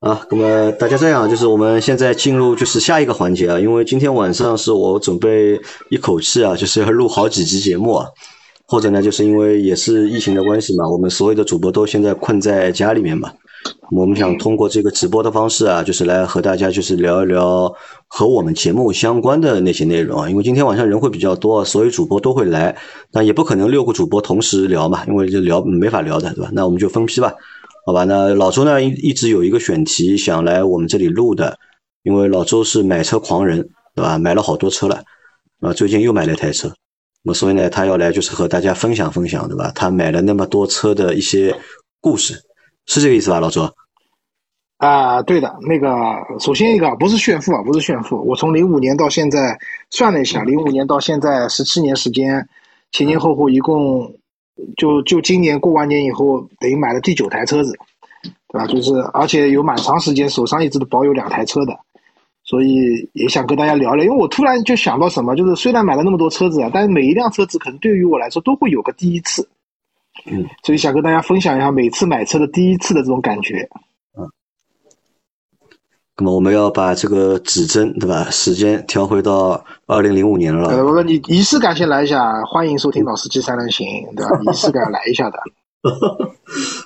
[0.00, 8.06] 啊，那么大家这样，就是我们现在进入就是下一个环节啊，因为今天晚上是我准备一口气啊，就是要录好几集节目啊，
[8.66, 13.30] 或者呢，就是因为也是疫情的关系嘛，我们所有的主播都现在困在家里面嘛。
[13.90, 17.70] 我们想通过这个直播的方式啊，就是来和大家就是聊一聊
[18.08, 20.30] 和我们节目相关的那些内容啊。
[20.30, 22.74] 因为今天晚上人会比较多，所有主播都会来，
[23.12, 26.48] 但也不可能六个主播同时聊嘛，因为就聊没法聊的，对吧？
[26.54, 27.34] 那我们就分批吧，
[27.90, 28.04] 好吧？
[28.04, 31.58] 那老周呢一一直有一个选题想来我们这里录的，
[32.04, 34.16] 因为老周是买车狂人，对吧？
[34.16, 35.02] 买了好多车了，
[35.60, 36.68] 啊，最近又买了一台车，
[37.24, 39.72] 那么所以呢，他要来就是和大家分享分享，对吧？
[39.74, 41.52] 他买了那么多车的一些
[42.00, 42.40] 故事。
[42.86, 43.68] 是这个意思吧，老周？
[44.76, 45.90] 啊，对的，那个
[46.38, 48.24] 首先一个不是炫富啊，不是炫富。
[48.24, 49.58] 我从零五年到现在
[49.90, 52.48] 算了一下，零五年到现在十七年时间，
[52.92, 54.14] 前前后后一共
[54.76, 57.78] 就就今年过完年以后，等于买了第九台车子，
[58.52, 58.66] 对吧？
[58.66, 61.78] 就是而且有蛮长时间手上一直都保有两台车的，
[62.42, 64.04] 所以也想跟大家聊聊。
[64.04, 69.48] 因为我突然就想到什么，就是虽然买了那么多车子啊，但是每一辆车子可能对于我来说都会有个第一次。
[70.26, 73.68] 嗯，所以想跟大家分享一下每次买车的第一次的这种感觉。
[74.18, 74.28] 嗯，
[76.18, 78.24] 那么我们要把这个指针对吧？
[78.30, 80.68] 时间调回到二零零五年了。
[80.70, 84.40] 呃，我说你仪式感先来一下，欢迎收听老司机三人行，对吧？
[84.50, 85.38] 仪式感来一下的。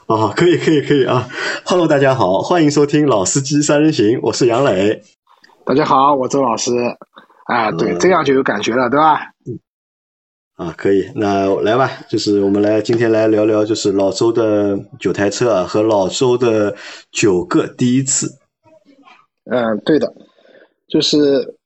[0.06, 1.26] 啊，可以可以可以啊
[1.64, 5.02] ！Hello，大家好，欢迎收听老司机三人行，我是杨磊。
[5.64, 6.72] 大家好，我周老师。
[7.46, 9.32] 啊，对，这样就有感觉了，对吧？
[9.46, 9.58] 嗯。
[10.56, 16.76] 啊，可以，那来吧，就是我们来今天来聊聊，就是老周的九台车啊，和老周的
[17.10, 18.28] 九个第一次。
[19.50, 20.12] 嗯，对的，
[20.86, 21.56] 就是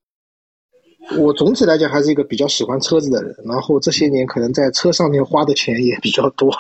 [1.17, 6.53] 我总体来讲还是一个比较喜欢车子的人，然后这些年可能在车上面花的钱也比较多，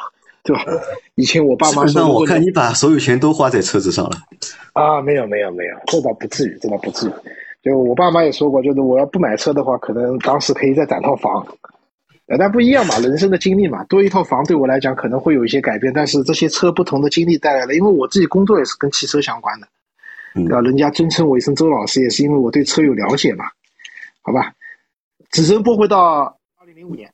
[0.42, 0.64] 对吧？
[1.14, 4.16] 以前我爸妈说，我看你把所有钱都花在车子上了。
[4.72, 7.12] 啊，没有没有没有，这倒不至于，这倒不至于。
[7.62, 11.44] 就我爸妈也说过，就是我要不买车的话，可能当时可以再攒套房。
[12.26, 19.66] 呃，但不一样嘛，人生的经历嘛，多一套房对我来讲可能会有一些改变，但是这些车不同的经历带来了，因为我自己工作也是跟汽车相关的，
[20.34, 20.60] 对吧？
[20.60, 23.46] 人家尊称我一声周老师，也是因为我对车有了解嘛，
[24.20, 24.52] 好吧？
[25.30, 27.10] 指针拨回到二零零五年，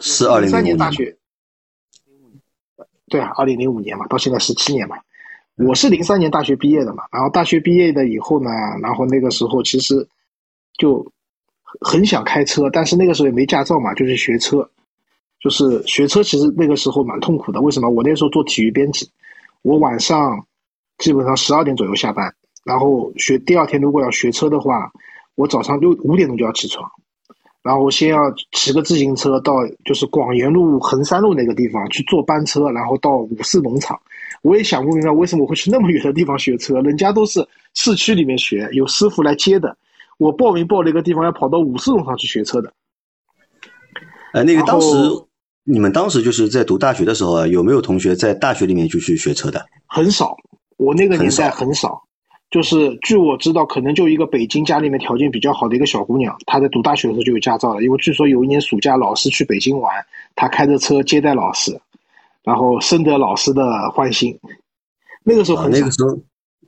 [0.00, 1.16] 是二零零三年大学，
[3.08, 4.96] 对啊，二零零五年嘛，到现在十七年嘛，
[5.56, 8.50] 我是零三年大学毕业的嘛，然后大学毕业的以后呢，
[8.82, 10.08] 然后那个时候其实
[10.76, 11.06] 就。
[11.80, 14.68] 很想开车，但是那个时候也没驾照嘛，就是学车，
[15.38, 16.20] 就是学车。
[16.20, 17.60] 其实那个时候蛮痛苦的。
[17.60, 17.88] 为什么？
[17.88, 19.08] 我那时候做体育编辑，
[19.62, 20.44] 我晚上
[20.98, 22.34] 基本上十二点左右下班，
[22.64, 24.90] 然后学第二天如果要学车的话，
[25.36, 26.90] 我早上六五点钟就要起床，
[27.62, 28.18] 然后先要
[28.52, 29.54] 骑个自行车到
[29.84, 34.00] 就是广元路衡山路那个地方去坐班车，然后到五四农场。
[34.42, 39.76] 我也想不明白为什么会去那么远的地方学车，人家都是市区里面学，有师傅来接的。
[40.16, 42.72] 我报名报了一个地方，要跑到五四农场去学车的。
[44.32, 44.86] 呃，那个当时
[45.64, 49.66] 你们当时就是在读大学的时候啊，有没有同学在大学里面就去学车的？
[49.86, 50.34] 很少，
[50.78, 52.02] 我那个年代很少。
[52.50, 57.82] 就是据我知道，可能就一个北京家里面条件比较好的一个小姑娘，她在读大学的时候就有驾照了。
[57.82, 59.94] 因为据说有一年暑假，老师去北京玩，
[60.34, 61.80] 她开着车接待老师，
[62.42, 63.62] 然后深得老师的
[63.92, 64.38] 欢心。
[65.24, 66.18] 那个时候很那个时候。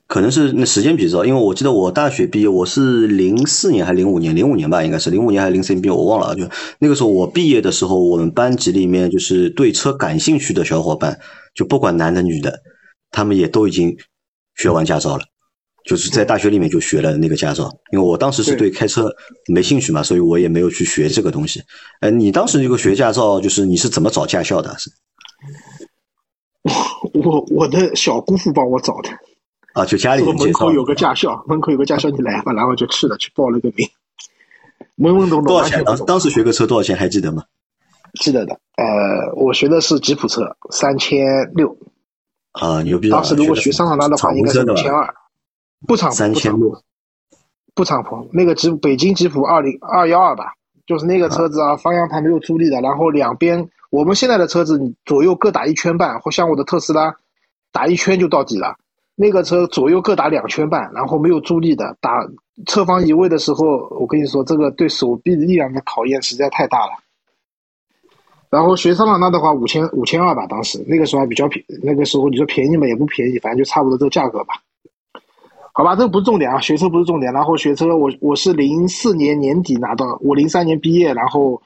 [0.09, 4.37] 可能是那时间比较早，因为我记得我大学毕业，我是零四年还是零五年？
[4.37, 6.37] 零五年吧，应该是零五年还是零四年毕业，我忘了。
[6.37, 6.47] 就
[6.81, 11.19] 那个时候我毕业的时候，我们班级里面就是对车感兴趣的小伙伴，
[11.55, 12.61] 就不管男的女的，
[13.11, 13.97] 他们也都已经
[14.55, 15.25] 学完驾照了，
[15.85, 17.71] 就是在大学里面就学了那个驾照。
[17.93, 19.11] 因为我当时是对开车
[19.47, 21.63] 没兴趣嘛，所以我也没有去学这个东西。
[22.01, 24.77] 呃，你当时这个学驾照，就是你是怎么找驾校的？
[24.79, 24.91] 是？
[27.15, 29.11] 我我的小姑父帮我找的。
[29.75, 33.89] 啊，就家里门口有个驾校，门口有个驾校，你来吧，然后就去了，去报了个名，
[34.99, 35.45] 懵懵懂懂。
[35.45, 35.83] 多少钱？
[35.85, 36.95] 当当时学个车多少钱？
[36.97, 37.43] 还记得吗？
[38.21, 38.53] 记得的。
[38.77, 41.75] 呃，我学的是吉普车，三千六。
[42.53, 43.09] 啊，牛逼！
[43.09, 45.15] 当时如果学桑塔纳的话，应该是五千二。
[45.87, 46.83] 不敞篷，三千六。
[47.75, 50.53] 不敞篷，那个吉北京吉普二零二幺二吧，
[50.87, 57.15] 就是那个车子啊，方向盘没有助力的，然后两边我们现在的车子，左右各打一圈半，或像我的特斯拉，
[57.73, 58.77] 打一圈就到底了。
[59.15, 62.27] 那个车左右各打两圈半，然后没有助力的，打
[62.67, 63.65] 侧方移位的时候，
[63.99, 66.93] 我跟你说，这个对手臂力量的考验实在太大了。
[68.51, 74.55] 然后学桑塔纳的话，五千五千二吧，当时那个时候还比较便，那个时候你说便宜嘛，也不便宜，反正就差不多这个价格吧。
[75.73, 77.33] 好吧，这个不是重点啊，学车不是重点。
[77.33, 81.61] 然后学车，我我是零四年年底拿到，我零三年毕业，然后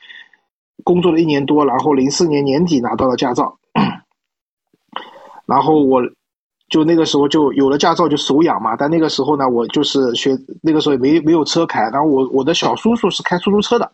[0.84, 3.58] 工作了一年多，然后零四年年底拿到了驾照，
[5.46, 6.02] 然后我。
[6.68, 13.92] 就那个时候就有了驾照就手痒嘛，但那个时候呢，我就是学那个时候也没没有车开，然后我我的小叔叔是开出租车的，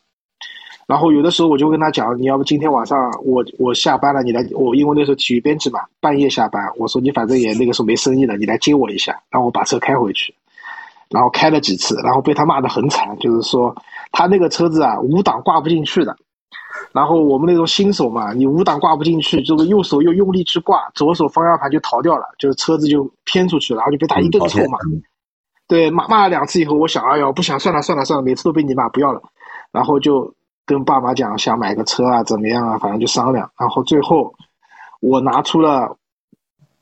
[0.87, 10.34] 然后有的时候我就跟他讲，你要不今天晚上我我下班了，你来我因为那时候体育编辑嘛，半夜下班，我说你反正也那个时候没生意了，你来接我一下，然后我把车开回去，
[11.08, 13.75] 然后开了几次，然后被他骂得很惨，就是说
[14.11, 16.17] 他那个车子啊五档挂不进去的。
[16.93, 24.79] 然后我们那种新手嘛，你五档挂不进去，这个右手又用力去挂，左手方向盘就逃掉了，就是车子就偏出去了，然后就被他一顿臭骂。
[25.69, 29.23] 对，骂骂了两次以后，我想，哎呀，不想算了算了算了，每次都被你骂，不要了。
[29.70, 30.34] 然后就
[30.64, 33.50] 跟爸妈讲，想买个车啊，怎么样啊，反正就商量。
[33.59, 34.35] 然后最后
[35.00, 35.97] 我拿出了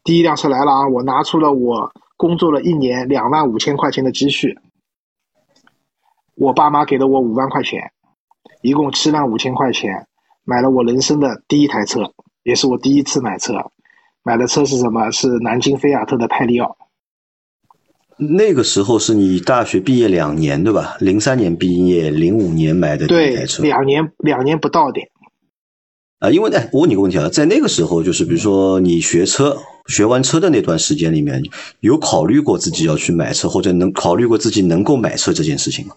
[0.05, 4.59] 第一辆车来了啊，我拿出了我工作了一年两万五千块钱的积蓄，
[6.35, 7.93] 我爸妈给了我五万块钱。
[8.62, 10.06] 一共七万五千块钱，
[10.44, 12.12] 买了我人生的第一台车，
[12.43, 13.55] 也是我第一次买车。
[14.23, 15.11] 买的车是什么？
[15.11, 16.76] 是南京菲亚特的派利奥。
[18.20, 20.96] 那个时候是你大学毕业两年，对吧？
[21.00, 23.62] 零三年毕业，零五年买的第一台车。
[23.62, 25.08] 两年，两年不到点。
[26.19, 29.56] 啊，因为哎，我问你个问题啊，在那个时候，就是比如说你学车，
[29.87, 31.43] 学完车的那段时间里面，
[31.81, 35.94] 有考虑过自己要去买车，或者能考虑过自己能够买车这件事情吗？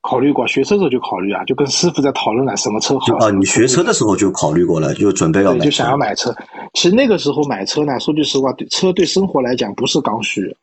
[0.00, 3.30] 考虑过，学车的时候就考虑啊，就跟师傅在讨论了什么车好啊。
[3.32, 6.32] 你学车的时候就考虑过了，就准备要买，就想要买车。
[6.74, 10.54] 其实那个时候买车呢，说句实话，对车对生活来讲不是刚需，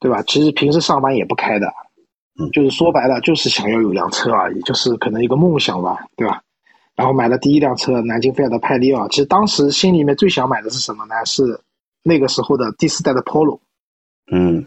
[0.00, 0.22] 对吧？
[0.22, 1.66] 其实平时上班也不开的，
[2.38, 6.42] 嗯，就是说白了，就是想要有辆车而已，就是可能一个梦想吧，对吧？
[6.94, 9.08] 然后买了第一辆车，南京菲亚特派利奥。
[9.08, 11.14] 其实当时心里面最想买的是什么呢？
[11.24, 11.60] 是
[12.02, 13.58] 那个时候的第四代的 Polo，
[14.30, 14.64] 嗯。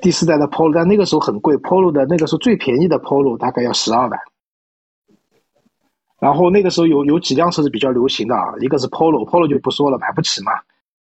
[0.00, 4.18] 第四代的 Polo，但那个时候很贵，Polo 的那个时候最便宜的 Polo 大概要十二万。
[6.18, 10.50] 然后那个时候有有几辆车是比较流行的啊，一个是 Polo，Polo 就不说了，买不起嘛。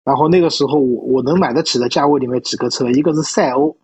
[0.03, 3.75] 然后那个时候我我能买得起的价位里面几个车，一个是赛欧，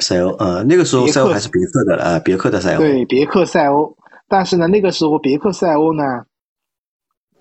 [0.00, 2.78] 赛欧，呃，那个时候赛欧还是别克的啊，别克的赛欧。
[2.78, 3.96] 对，别克赛欧。
[4.28, 6.02] 但是呢，那个时候别克赛欧呢，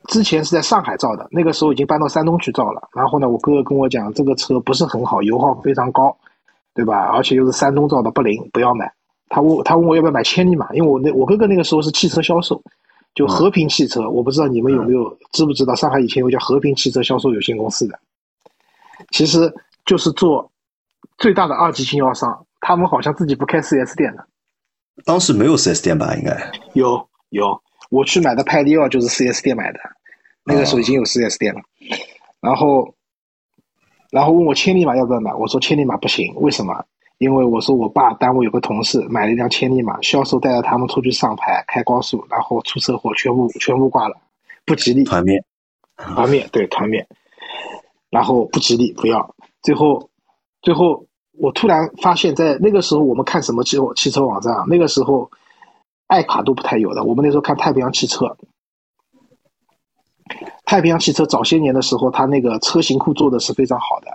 [0.07, 2.89] 之前是在上海造的，那个时候已经搬到山东去造了。
[2.95, 6.17] 然后呢，我哥哥跟我讲，这个车不是很好，油耗非常高。
[6.77, 7.07] 对吧？
[7.13, 8.91] 而且又是山东造的，不灵，不要买。
[9.29, 12.61] 他问，他问我要不要买千里马，因为我那我哥哥那个时候是汽车销售，
[13.15, 14.07] 就和平汽车。
[14.07, 17.99] 我不知道你们有没有知不知道，上海以前有叫和平汽车销售有限公司的，
[19.09, 19.51] 其实
[19.85, 20.51] 就是做
[21.17, 22.45] 最大的二级经销商。
[22.59, 24.27] 他们好像自己不开 4S 店的。
[25.05, 26.13] 当时没有 4S 店吧？
[26.15, 27.59] 应该有有，
[27.89, 29.79] 我去买的派利奥就是 4S 店买的，
[30.43, 31.61] 那个时候已经有 4S 店了，
[32.39, 32.93] 然后。
[34.11, 36.85] 然后问我千里马要不要买，我说千里马不行，为什么？
[37.17, 44.17] 因为我说我爸单位有个同事买了一辆千里马，销售带着他们出去上牌开高速，然后出车祸，全部全部挂了，
[44.65, 45.03] 不吉利。
[45.05, 45.41] 团灭，
[45.95, 47.07] 团灭，对团灭。
[48.09, 49.35] 然后不吉利，不要。
[49.61, 50.09] 最后，
[50.61, 51.05] 最后
[51.37, 54.65] 我突然发现，在那个时候我们看什么汽汽车网站啊？
[54.67, 55.29] 那个时候
[56.07, 58.37] 爱卡都不太有的，我们那时候看太平洋汽车。
[60.65, 64.14] 太平洋汽车早些年的时候，它那个车型库做的是非常好的。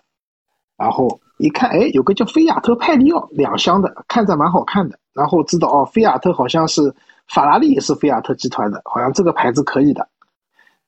[0.80, 4.98] 然后一看，哎，有个叫菲亚特派利奥两厢的，看着蛮好看的。
[5.12, 6.94] 然后知道哦，菲亚特好像是
[7.28, 10.08] 法拉利也是菲亚特集团的，好像这个牌子可以的，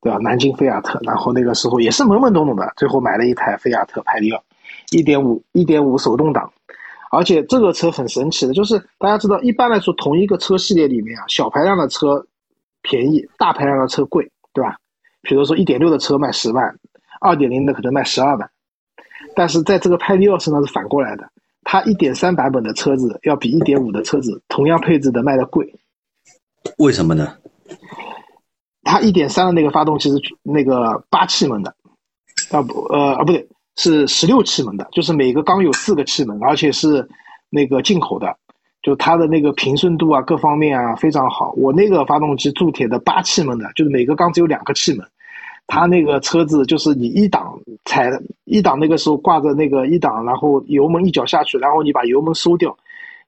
[0.01, 0.19] 对吧？
[0.23, 0.99] 南京菲亚特。
[1.03, 4.43] 然后那个时候也是懵懵懂懂的，最后买了一台菲亚特派利奥，
[4.93, 6.51] 一点五一点五手动挡。
[7.11, 12.25] 而且这个车很神奇的，就是大家知道，一般来说同一个车系列里面啊，小排量的车
[12.81, 14.75] 便宜，大排量的车贵，对吧？
[15.21, 16.75] 比如说，一点六的车卖十万，
[17.21, 18.51] 二点零的可能卖十二万，
[19.35, 21.29] 但是在这个派利奥身上是反过来的，
[21.63, 25.75] 它一点三版本的车子要比一点五的车子同样配置的卖的贵。
[26.79, 27.37] 为什么呢？
[28.83, 31.75] 它一点三的那个发动机是那个八气门的，
[32.51, 37.09] 啊不呃啊不对，是十六气门的，就是每个缸有四个气门，而且是
[37.49, 38.37] 那个进口的。
[38.83, 41.53] 就它的那个平顺度啊，各方面啊非常好。
[41.57, 45.07] 我那个发动机铸铁的八气门的，就是每个缸只有两个气门。
[45.75, 48.11] 它那个车子就是你一档踩
[48.45, 52.77] 一档，那个时候挂着那个一档，然后油门一脚下去，然后你把油门收掉，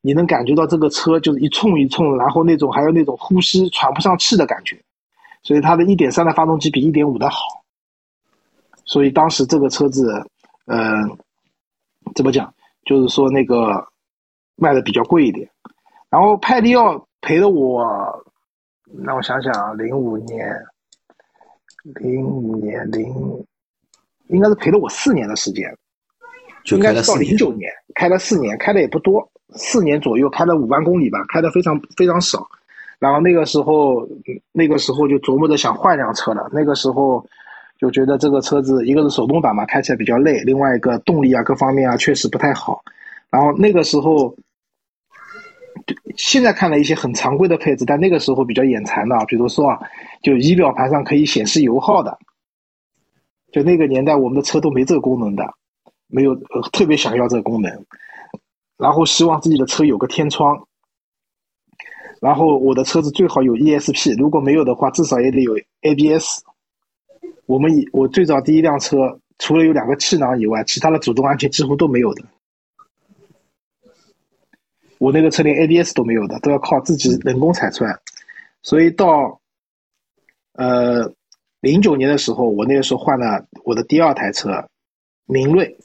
[0.02, 4.78] 你能感觉到这个车就是一冲一冲，然后那种还有那种呼吸喘不上气的感觉。
[5.42, 7.38] 所以它的一点三的发动机比一点五的好。
[8.84, 10.22] 所以当时这个车子，
[10.66, 11.16] 嗯，
[12.14, 12.52] 怎么讲？
[12.84, 13.88] 就是说那个。
[14.56, 15.50] 卖的比较贵一点，
[16.08, 17.84] 然后派利奥赔了我，
[19.02, 20.48] 让我想想啊，零五年，
[21.84, 23.06] 零五年零，
[24.28, 25.70] 应该是陪了我四年的时间，
[26.72, 32.46] 应该是到零九年开了四年，开的也不多，四年左右开了五万公里吧，开的非常非常少。
[32.98, 34.08] 然后那个时候，
[34.52, 36.48] 那个时候就琢磨着想换辆车了。
[36.52, 37.22] 那个时候
[37.78, 42.82] 就觉得这个车子一个是手动挡嘛，开起来比较累，另外一个动力啊各方面啊确实不太好。
[43.28, 44.34] 然后那个时候，
[46.16, 49.80] 现在看了一些很常规的配置，但那个时候比较眼馋的，比如说啊，
[50.22, 52.18] 就仪表盘上可以显示油耗的，
[53.52, 55.54] 就那个年代我们的车都没这个功能的，
[56.06, 56.34] 没有
[56.72, 57.84] 特别想要这个功能，
[58.76, 60.66] 然后希望自己的车有个天窗。
[62.20, 65.52] 然后我的车子最好有 ESP，如果没有的话，至少也得有
[65.82, 66.40] ABS。
[67.44, 72.24] 我们以我最早第一辆车，除了有两个气囊以外，其他的主动安全几乎都没有的。
[75.04, 77.94] 我那个车连 ABS 都没有的，都要靠自己人工踩出来。
[78.62, 79.38] 所以到
[80.54, 81.12] 呃
[81.60, 84.66] 零九年的时候，我那个时候换了我的第二台车，
[85.26, 85.76] 明锐。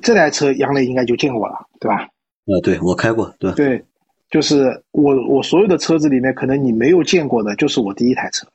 [0.00, 2.02] 这台车杨磊应该就见过了，对吧？
[2.04, 3.50] 啊，对我开过，对。
[3.52, 3.84] 对。
[4.30, 8.46] 就是我我所有的车子里面，可能你没有见过的，就是我第一台车。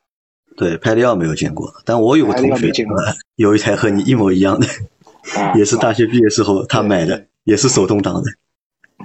[0.56, 2.72] 对，派利奥没有见过，但我有个同学
[3.36, 4.68] 有一台和你一模一样的，
[5.58, 8.32] 也是大学毕业时候他买的，也是手动挡的。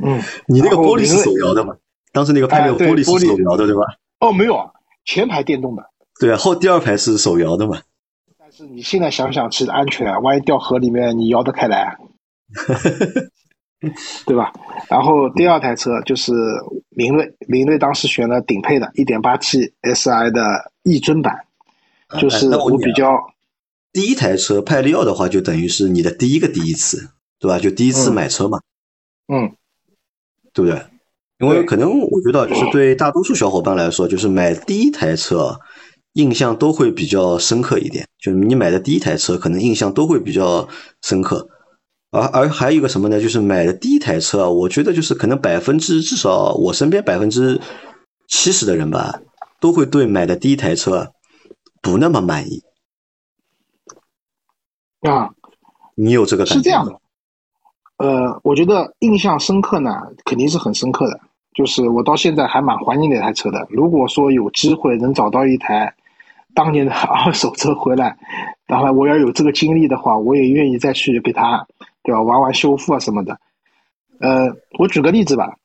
[0.03, 1.77] 嗯，你那个玻璃是手摇的吗？
[2.13, 3.83] 当时那个派利奥玻璃是手摇的，对吧？
[4.21, 4.71] 哦，没有啊，
[5.05, 5.83] 前排电动的。
[6.21, 7.81] 对啊，后第二排是手摇的嘛。
[8.39, 11.97] 但是你现在想想，其实安全啊，万一掉河里面，你摇得开来？
[14.27, 14.53] 对吧？
[14.89, 16.33] 然后第二台车就是
[16.89, 21.45] 明锐，明锐当时选了顶配的 1.8T SI 的逸尊版，
[22.19, 23.13] 就是我比较
[23.93, 27.61] 第一台车派利奥的话，就等于是你的第一个第一次，对吧？
[27.61, 28.61] 就第一次买车嘛，
[29.33, 29.55] 嗯，
[30.59, 30.85] 对不对？
[31.39, 35.57] 因为可能我觉得，就是对大多数小伙伴来说，就是买第一台车
[36.15, 40.69] 印象都会比较深刻一点，就是你买的第一台车，可能印象都会比较
[41.03, 41.49] 深刻。
[42.11, 43.21] 而而还有一个什么呢？
[43.21, 47.61] 就是买的第一台车，我觉得就是可能百分之至少我身边百分之
[48.27, 49.21] 七十的人吧，
[49.61, 51.13] 都会对买的第一台车
[51.81, 52.63] 不那么满意。
[55.03, 55.31] 啊，
[55.95, 56.59] 你有这个感觉？
[56.59, 57.01] 是这样的。
[57.99, 59.91] 呃，我觉得印象深刻呢，
[60.25, 61.21] 肯定是很深刻的。
[61.55, 63.67] 就是我到现在还蛮怀念那台车的。
[63.71, 65.93] 如果说有机会能找到一台
[66.55, 68.17] 当年的 二手车回来，
[68.67, 71.67] 然后我要有这个经历的话，我也愿意再去给他。
[72.05, 72.23] 对吧？
[72.23, 73.39] 玩玩修复啊什么的。
[74.19, 74.47] 呃，
[74.79, 75.57] 我举个例子吧，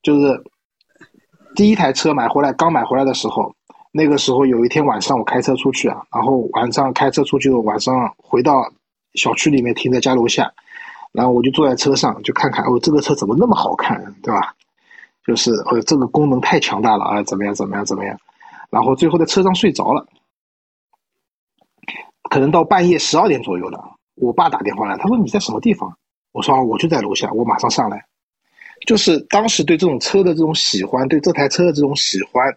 [0.00, 0.40] 就是
[1.56, 3.52] 第一台车买回来，刚买回来的时候，
[3.90, 8.62] 那个时候有一天晚上我开车出去啊，然后晚上开车出去，晚上回到
[9.14, 10.52] 小区里面停在家楼下，
[11.12, 14.54] 然后我就坐在车上就看看，哦，这个车怎么那么好看，对吧？
[15.26, 18.18] 就是呃，这个功能太强大了啊，怎么样怎么样怎么样？
[18.70, 20.06] 然后最后在车上睡着了，
[22.30, 23.96] 可能到半夜十二点左右了。
[24.14, 25.96] 我爸打电话来，他说你在什么地方？
[26.32, 28.04] 我说我就在楼下，我马上上来。
[28.86, 32.56] 就是当时对这种车的这种喜欢，对这台车的这种喜欢，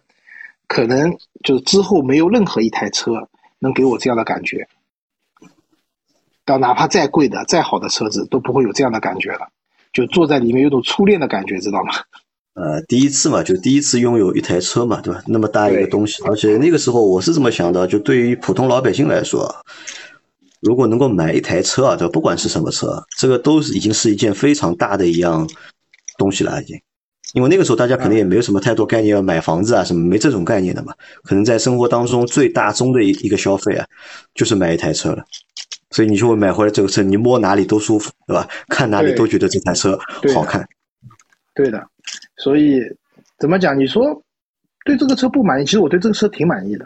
[0.68, 4.68] 可能就是之后没有任何一台车能给我这样的感觉。
[6.46, 9.48] 到哪怕再贵的、再好的车子都不会有这样的感觉了。
[9.92, 11.94] 就坐在里面有种初恋的感觉，知道吗？
[12.56, 15.22] 呃，第一次嘛，就第一次拥有一台车嘛，对吧？
[15.28, 19.54] 那么大一个东西，而且那个时候我是这么想的，就对于普通老百姓来说。
[20.62, 25.48] 如果能够买一台车啊，这不管是什么车，这个都是已经是一件非常大的一样
[26.18, 26.76] 东西了，已经。
[27.34, 30.94] 因为那个时候大家可能也没有什么太多概念，要买房子啊什么，没这种概念的嘛。
[31.24, 33.86] 可能在生活当中最大宗的一一个消费啊，
[34.34, 35.24] 就是买一台车了。
[35.96, 38.46] 所以你就会买回来这个车，你摸哪里都舒服，对吧？
[38.68, 39.98] 看哪里都觉得这台车
[40.34, 40.68] 好看。
[41.54, 41.88] 对的。
[42.36, 42.82] 所以
[43.40, 43.80] 怎么讲？
[43.80, 44.22] 你说
[44.84, 46.86] 对这个车不满意，其实我对这个车挺满意的。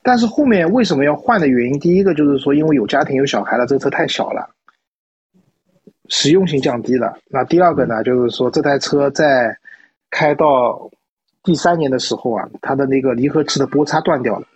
[0.00, 1.80] 但是后面为什么要换的原因？
[1.80, 4.48] 第一个就是说，因为有家庭有小孩了，这个车太小了，
[6.08, 7.18] 实用性降低了。
[7.26, 9.58] 那第二个呢，就是说这台车在
[10.08, 10.88] 开到
[11.42, 14.46] 第三年的时候啊，它的那个离合器的波叉断掉了，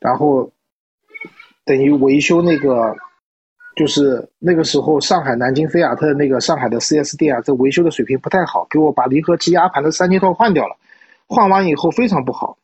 [0.00, 0.50] 然后
[1.64, 2.94] 等于维修那个，
[3.76, 10.76] 就是那个时候上海南京菲亚特那个上海的 4S 店啊，这维修的水平不太好，给我把离合器压盘的三件套换掉了，
[11.26, 12.58] 换完以后非常不好。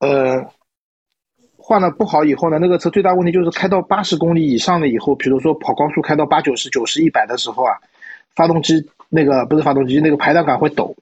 [0.00, 0.50] 呃，
[1.56, 7.74] 换了不好以后呢，那个车最大问题就是开到八十公里以上了以后，比如说跑高速开到八九十、九十、一百的时候啊，
[8.34, 10.94] 发动机那个不是发动机，那个排档杆会抖，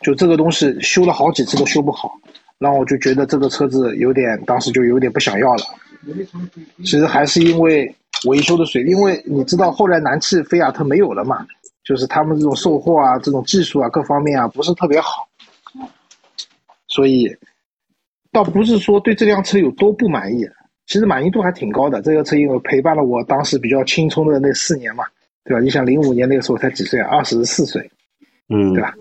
[0.00, 2.18] 就这个东西修了好几次都修不好，
[2.62, 5.64] 然后我就觉得这个车子有点，当时就有点不想要了。
[6.78, 7.94] 其实还是因为
[8.26, 11.46] 维修的水，因为你知道后来南汽菲亚特没有了嘛，
[11.84, 15.28] 就是他们这种售后啊、这种技术啊各方面啊不是特别好，
[16.86, 17.36] 所以。
[18.34, 20.48] 倒不是说对这辆车有多不满意，
[20.86, 22.00] 其实满意度还挺高的。
[22.00, 25.04] 这个车因为陪伴了我当时比较青葱的那四年嘛，
[25.44, 25.60] 对吧？
[25.60, 27.10] 你想零五年那个时候才几岁啊？
[27.10, 27.90] 二十四岁，
[28.48, 28.94] 嗯，对吧？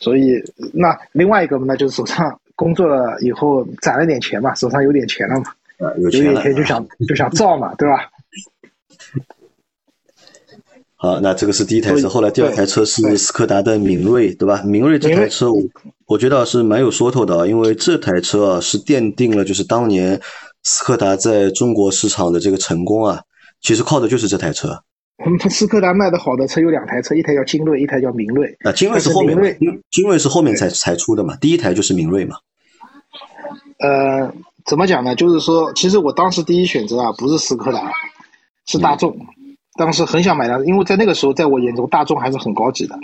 [0.00, 0.42] 所以
[0.72, 5.44] 那另外一个那，就是手上工作了以后攒了点钱嘛，手上有点钱了嘛，
[5.78, 6.42] 啊，有有钱了。
[6.42, 8.10] 点钱就想就想造嘛，对吧？
[10.96, 14.62] 好，那这个是第一台车，后来第二台车是斯柯达的明锐，对吧？
[14.62, 15.62] 明锐这台车我，
[16.06, 20.20] 我觉得是蛮有说头的啊，因为这台车啊是奠定了就是当年
[20.62, 23.22] 斯柯达在中国市场的这个成功啊，
[23.62, 24.82] 其实靠的就是这台车。
[25.24, 28.56] 我们斯柯达卖的好的车有两台车，一台叫精锐，一台叫明锐。
[28.60, 32.36] 啊，精锐是后面精精锐是后面才才出的嘛，第一台就是明锐嘛。
[33.78, 34.32] 呃，
[34.64, 35.14] 怎么讲呢？
[35.14, 37.92] 就是说，其实我当时第一选择啊，不是斯柯达，
[38.66, 39.14] 是大众。
[39.78, 42.98] 当时很想买的，因为在那个时候，在我眼中，大众还是很高级的。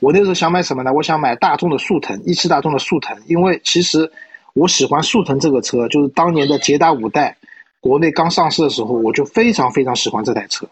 [0.00, 0.92] 我那时候想买什么呢？
[0.92, 4.10] 我想买大众的速腾，一汽大众的速腾，因为其实
[4.54, 7.36] 我喜欢速腾这个车，就是当年的捷达五代
[7.80, 10.66] 国内刚上市的时候，我就非常非常喜欢这台车，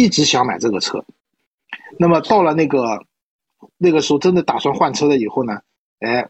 [0.00, 1.04] 一直想买这个车。
[1.98, 3.02] 那么到了那个
[3.76, 5.60] 那个时候，真的打算换车了以后呢，
[6.00, 6.28] 哎，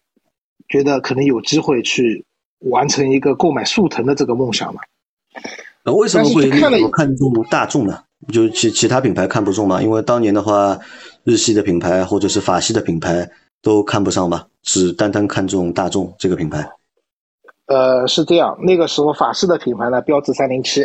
[0.69, 2.25] 觉得可能有机会去
[2.59, 4.81] 完成一个购买速腾的这个梦想嘛。
[5.85, 8.03] 那为什么会看了么看重大众呢？
[8.33, 9.81] 就其其他品牌看不中嘛？
[9.81, 10.79] 因为当年的话，
[11.25, 13.31] 日系的品牌或者是法系的品牌
[13.63, 16.69] 都看不上吧，只单单看中大众这个品牌。
[17.67, 20.83] 呃，是这样，那个时候法式的品牌呢，标致三零七，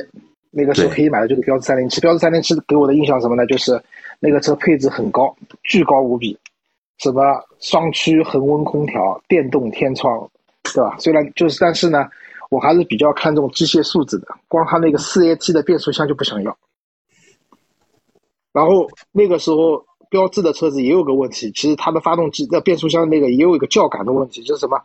[0.57, 1.99] 那个时候可以买的就是标致三零七。
[1.99, 3.45] 标致三零七给我的印象什么呢？
[3.45, 3.77] 就是
[4.21, 6.37] 那个车配置很高，巨高无比，
[6.97, 7.21] 什么
[7.59, 10.29] 双区恒温空调、电动天窗，
[10.63, 10.95] 对吧？
[10.97, 12.07] 虽然就是，但是呢，
[12.49, 14.27] 我还是比较看重机械素质的。
[14.47, 16.57] 光它那个四 AT 的变速箱就不想要。
[18.53, 24.81] 然后那个时候标致的车子也有个问题，其实它的发动机的变速箱那个也有一个叫感的问题，就是什么？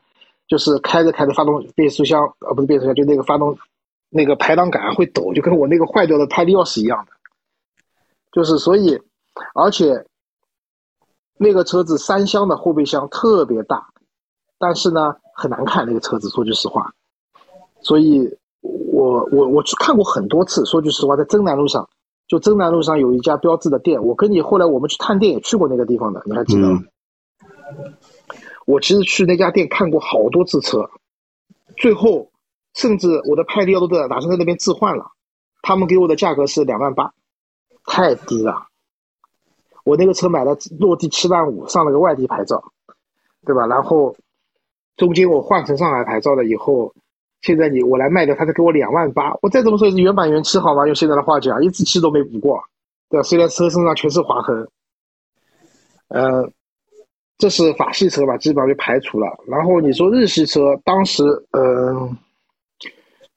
[0.48, 3.56] 就是开着开着发动变速箱，呃，不是变速箱，就那个发动
[4.10, 7.12] 那个排档杆会抖，就跟我那个坏掉的拍力钥匙一样的。
[8.32, 9.00] 就是所以，
[9.54, 10.04] 而且
[11.38, 13.88] 那个车子三厢的后备箱特别大，
[14.58, 16.92] 但是呢很难看那个车子，说句实话。
[17.80, 21.88] 所以我我我去看过很多次，说句实话，在真南路上，
[22.28, 26.84] 就真南路上有一家标志的店，我跟你后来我们去探店也去过那个地方的，你还记得吗？
[28.66, 30.90] 我其实去那家店看过好多次车，
[31.76, 32.30] 最后
[32.75, 35.13] 甚至我的派力奥都在打算在那边置换了，
[35.63, 37.13] 他们给我的价格是两万八，
[37.85, 38.67] 太低了。
[39.85, 42.63] 我那个车买了落地七万五，上了个外地牌照，
[43.45, 43.67] 对吧？
[43.67, 44.15] 然后
[44.97, 46.93] 中间我换成上海牌照了以后，
[47.41, 50.87] 现在你我来卖掉，他才给我两万八，我再怎么说也是原版原漆好吗？
[50.87, 52.63] 用现在的话讲，一次漆都没补过，
[53.09, 53.23] 对吧？
[53.23, 54.69] 虽然车身上全是划痕，
[56.09, 56.52] 呃，
[57.39, 59.26] 这是法系车吧，基本上就排除了。
[59.49, 62.17] 然后你说日系车，当时嗯、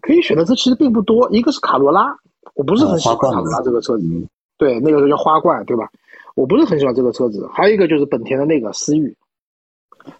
[0.04, 2.14] 可以选的车其实并不多，一个是卡罗拉，
[2.56, 5.90] 我不是很喜欢卡罗拉这个车子，嗯对，那个时候叫花冠，对吧？
[6.36, 7.48] 我不是很喜欢这个车子。
[7.54, 9.16] 还有一个就是本田的那个思域，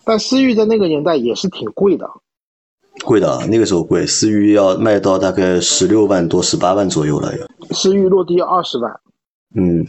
[0.06, 2.10] 但思域在那个年代也是挺贵的，
[3.06, 7.32] 贵的啊，那个时候贵，思域要卖到大概十六万多、十八万左右了。
[7.72, 9.00] 思域落地要二十万，
[9.56, 9.86] 嗯，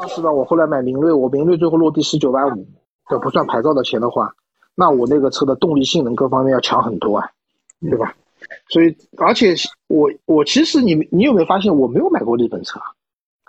[0.00, 2.66] 二十万我后来买明锐，我明锐最后落地十九万五，
[3.08, 4.32] 这不算牌照的钱的话，
[4.74, 7.28] 那我那个车的动力性能各方面要强很多啊，
[7.80, 8.14] 对吧？
[8.70, 9.54] 所以，而且
[9.88, 12.86] 我我其实你你有没有发现我没有买过日本车啊？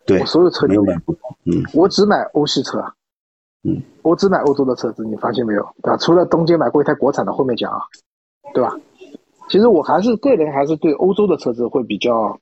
[0.05, 1.15] 对我，所有车没有买过。
[1.45, 2.79] 嗯我只买欧系车，
[3.63, 5.61] 嗯，我只买欧洲的车子，你发现没有？
[5.83, 5.97] 对吧？
[5.97, 7.79] 除了中间买过一台国产的，后面讲啊，
[8.53, 8.75] 对吧？
[9.49, 12.39] 其实我还是个人还是对欧洲的车子会比较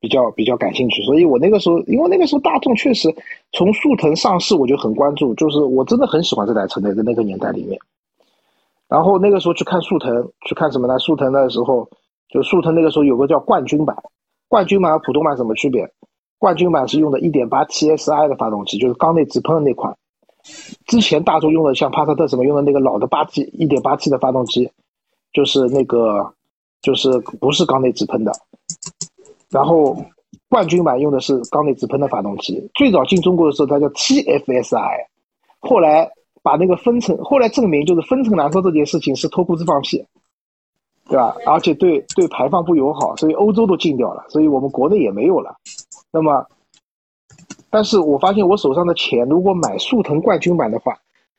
[0.00, 3.14] 比较比较感兴趣，所以我那个时候，因为那个时候大众确实
[3.52, 7.78] 从速腾上市我就很关注，就是我真的很喜欢这台车，那个那个年代里面。
[8.88, 10.98] 然后那个时候去看速腾，去看什么呢？
[10.98, 11.88] 速腾的时候，
[12.28, 13.96] 就速腾那个时候有个叫冠军版，
[14.48, 15.88] 冠军版和普通版什么区别？
[16.38, 19.96] 冠军版是用的1.8 TSI 的发动机，就是缸内直喷的那款。
[20.86, 24.70] 之前大众用的像帕萨特什么用的那个老的八 T 1.8 T 的发动机，
[25.32, 26.34] 就是那个
[26.82, 28.32] 就是不是缸内直喷的。
[29.50, 29.96] 然后
[30.50, 32.70] 冠军版用的是缸内直喷的发动机。
[32.74, 35.06] 最早进中国的时候，它叫 TFSI，
[35.60, 36.10] 后来
[36.44, 40.06] 把那个分层，后来证明就是分层燃烧这件事情是脱裤子放屁，
[41.06, 41.34] 对吧？
[41.46, 45.56] 而且对对排放不友好，所以欧洲都禁掉了，所以我们国内也没有了。
[46.12, 46.46] 那么，
[47.70, 50.98] 但是我发现我手上的钱，如果买速腾冠军版的话，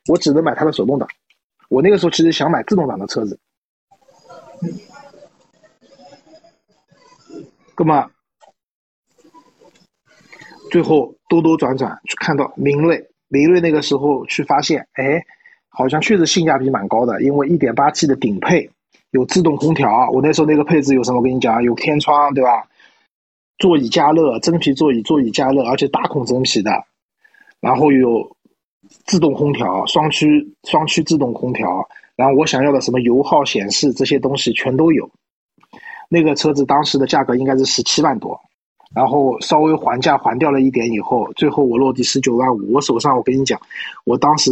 [0.10, 1.08] 我只能买它的手动挡。
[1.70, 3.40] 我那个时候其实想买自动挡的车子，
[7.78, 8.10] 那么
[10.72, 15.22] 最后兜兜转转去看到明锐，明锐那个时候去发现，哎，
[15.68, 18.70] 好像确实性价比蛮高的，因为 1.8T 的顶配
[19.12, 21.18] 有自动空调，我那时候那个配置有什么？
[21.18, 22.66] 我跟你讲，有天窗，对吧？
[23.58, 26.72] 座椅加热，真皮座椅，座椅加热，而且大孔真皮的，
[27.60, 28.36] 然后有
[29.06, 35.10] 自动空调、双区双区自动空调，然后我想要的什么油耗显示这些东西全都有。
[36.10, 38.40] 那个车子当时的价格应该是十七万多，
[38.96, 42.74] 然后稍微还价还掉了一点以后，最后我落地十九万五。
[42.74, 43.60] 我手上我跟你讲，
[44.06, 44.52] 我当时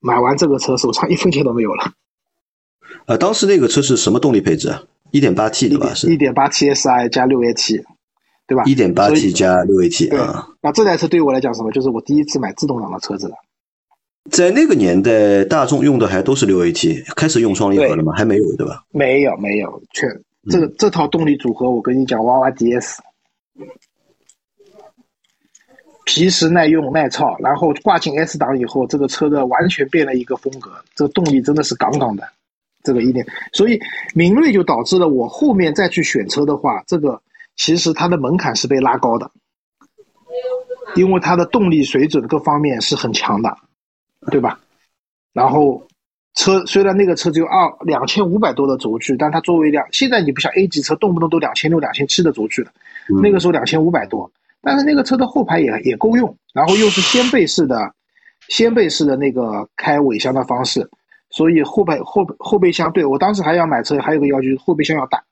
[0.00, 1.92] 买完这个车，手上一分钱都没有了。
[3.06, 4.82] 呃，当时那个车是什么动力配置啊？
[5.10, 5.92] 一点八 T 对吧？
[5.92, 7.82] 是一点八 TSI 加六 AT，
[8.46, 8.62] 对吧？
[8.64, 10.48] 一点八 T 加六 AT 啊。
[10.62, 11.72] 那这台车对于我来讲什么？
[11.72, 13.34] 就是我第一次买自动挡的车子了。
[14.30, 18.12] 在那个年代，大众用的还都是六 AT，开始用双离合了吗？
[18.14, 18.84] 还没有对吧？
[18.92, 20.08] 没有没有，全
[20.48, 22.98] 这个这套动力组合，我跟你讲，娃娃 DS，
[26.04, 32.28] 皮实耐用耐操，然后挂进 S 档以后，这个车的完全变了一个风格，这个动力真的是杠杠的。
[32.82, 33.78] 这个一点，所以
[34.14, 37.20] 明锐就导致了我后面再去选车的话，这个
[37.54, 39.30] 其实它的门槛是被拉高的，
[40.96, 43.54] 因为它的动力水准各方面是很强的，
[44.30, 44.58] 对吧？
[45.34, 45.86] 然后
[46.32, 52.72] 车虽然那个车只有二两千五百多的轴距，但它作为一辆现在你不像 A 级车动不动都两千六、两千七的轴距了，
[53.22, 57.94] 那个时候两千五百多，但是那个车的后排也也够用，然后又是掀背式的，
[58.48, 60.88] 掀背式的那个开尾箱的方式。
[61.30, 65.22] 所以后备后后备箱，对我当时还要买车，还有个要求，后备箱要大，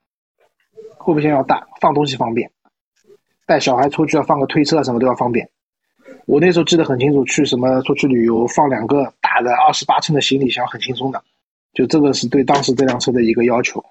[0.96, 2.50] 后备箱要大，放东西方便，
[3.46, 5.48] 带小孩出去要放个推车啊，什么都要方便。
[6.26, 11.20] 我那时候记得很清楚，去什么出去旅游，放两个大的二十八寸的行李箱，很轻松的。
[11.74, 13.84] 就这个是对当时这辆车的一个要求。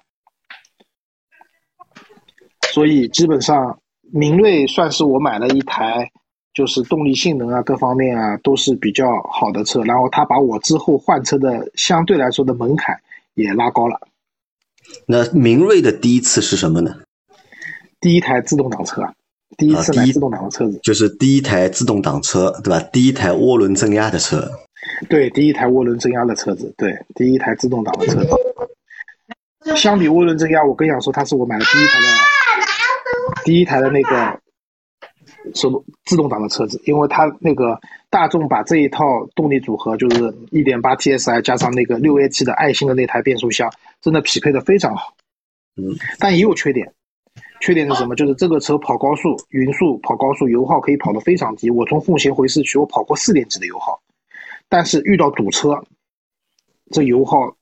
[2.72, 3.78] 所以基本上，
[4.12, 6.10] 明锐算是我买了一台。
[6.54, 12.98] 就是动力性能啊，各方面啊都是比较好的车，然后它把我之后换车的相对来说的门槛
[13.34, 14.00] 也拉高了。
[15.06, 16.96] 那明锐的第一次是什么呢？
[18.00, 19.02] 第一台自动挡车，
[19.56, 22.80] 第一次买自动挡的车子，就是第一台自动挡车，对吧？
[22.92, 24.50] 第一台涡轮增压的车，
[25.08, 28.30] 对，第一台涡轮增压的车子，对，第一台自动挡的车子。
[29.76, 32.06] 相比涡轮增压，我更想说，它是我买的第一台的，
[33.48, 34.38] 第一台的那个。
[35.54, 37.78] 手自动挡的车子，因为它那个
[38.10, 43.70] 大众把这一套动力组合，就是一点八 TSI 加上那个六 AT 的爱信的那台变速箱，
[44.02, 45.14] 真的匹配的非常好。
[45.76, 46.92] 嗯，但也有缺点，
[47.60, 48.14] 缺点是什么？
[48.16, 51.70] 就是这个车跑高速、匀速跑高速，油耗可以跑得非常低。
[51.70, 54.00] 我从奉贤回市区，我跑过四点几的油耗，
[54.68, 55.82] 但是遇到堵车，
[56.90, 57.54] 这油耗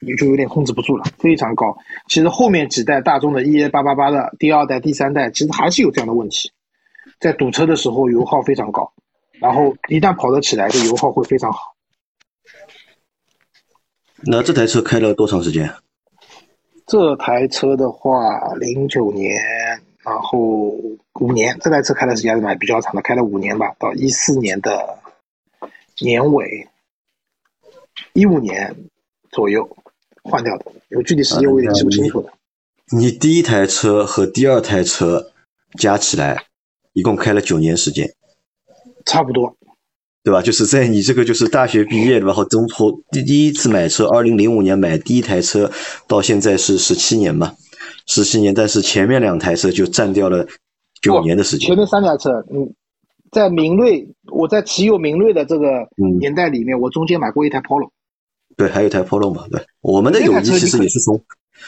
[0.00, 1.76] 也就有点控制不住了，非常高。
[2.08, 6.52] 其实后面几代大众的 EA 八八八的第二代、第三代，其实还是有这样的问题。
[7.18, 8.92] 在堵车的时候油耗非常高，
[9.32, 11.74] 然后一旦跑得起来，这油耗会非常好。
[14.22, 15.70] 那这台车开了多长时间？
[16.86, 19.38] 这台车的话，零九年，
[20.02, 21.56] 然后五年。
[21.60, 24.98] 这台车开的时间是蛮比较长的，开了五年吧，到一四年的
[26.00, 26.68] 年尾，
[28.12, 28.74] 一五年
[29.30, 29.76] 左右
[30.30, 30.66] 换掉的。
[30.88, 32.32] 有具体时间我有点记不清楚了。
[32.96, 35.30] 你第一台车和第二台车
[35.78, 36.44] 加起来？
[36.92, 38.12] 一共开了九年时间，
[39.06, 39.56] 差不多，
[40.24, 40.42] 对吧？
[40.42, 45.70] 就是在你这个就是大学毕业的吧，和中途第第一次买车，二零零五年买第一台车，
[46.08, 47.54] 到现在是十七年嘛，
[48.08, 48.52] 十七年。
[48.52, 50.44] 但是前面两台车就占掉了
[51.00, 51.68] 九年的时间。
[51.68, 52.74] 前面三台车，嗯，
[53.30, 55.88] 在明锐，我在持有明锐的这个
[56.18, 57.88] 年代里面，我中间买过一台 Polo，
[58.60, 59.64] 对，还有一台 Polo 嘛，对。
[59.80, 61.18] 我们的友谊其实也是从，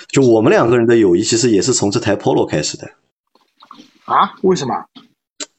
[0.09, 2.87] 就我们两个人的友谊其实也是从这台 Polo 开始的。
[4.05, 4.35] 啊？
[4.42, 4.74] 为什么？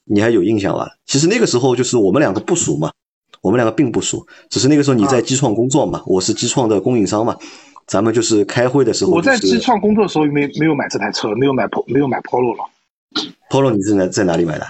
[0.04, 0.88] 你还有印象吧？
[1.08, 2.92] 其实那个时候就是我们两个不熟嘛，
[3.42, 7.36] 我们两个并不熟，只是那个时候你在机创工作嘛，我是机创的供应商嘛，
[7.88, 9.12] 咱们就是开会的时候。
[9.12, 12.64] 我在机创工作的时候没没有买这台车，没有买 Polo，没有买 Polo 了。
[13.50, 14.68] Polo 你是在在哪里买的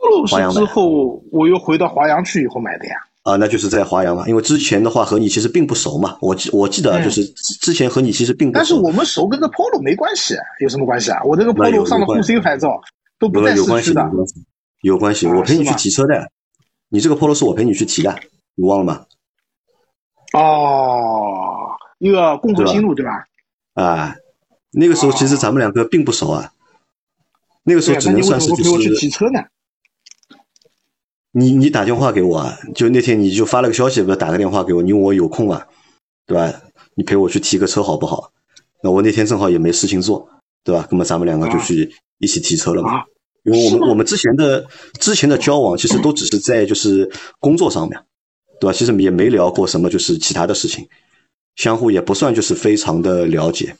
[0.00, 2.94] ？Polo 是之后我又回到华阳去以后买的呀。
[3.24, 7.24] 啊，那就是在华阳嘛，因为之前的话和你其实并不熟嘛，我记我记得就是
[7.60, 8.58] 之前和你其实并不熟。
[8.58, 11.20] 但是我们熟跟这 Polo 没关系，有什么关系啊？
[11.24, 12.80] 我这个 Polo 上的沪 C 牌照。
[13.16, 14.10] 都不在市区的，
[14.82, 16.30] 有关系，我陪你去提车的。
[16.88, 18.14] 你这个 Polo 是我陪你去提的，
[18.56, 19.06] 你忘了吗？
[20.32, 23.12] 哦，那个共和新路对吧？
[23.74, 24.16] 啊，
[24.72, 26.50] 那个时候其实咱们两个并不熟啊。
[27.62, 28.96] 那个时候只能算是就是。
[28.96, 29.40] 提车呢？
[31.34, 32.58] 你你打电话给我啊？
[32.74, 34.80] 就那天你就发了个消息，不是打个电话给我？
[34.82, 35.66] 你问我有空啊，
[36.26, 36.62] 对吧？
[36.94, 38.30] 你陪我去提个车好不好？
[38.82, 40.28] 那我那天正好也没事情做，
[40.62, 40.86] 对吧？
[40.90, 41.92] 那么咱们两个就去。
[42.18, 43.02] 一起提车了嘛？
[43.42, 44.64] 因为我们我们之前的
[45.00, 48.00] 之前的交往其实都只是在就是工作上面，
[48.60, 48.72] 对吧？
[48.72, 50.88] 其实也没聊过什么就是其他的事情，
[51.56, 53.76] 相互也不算就是非常的了解。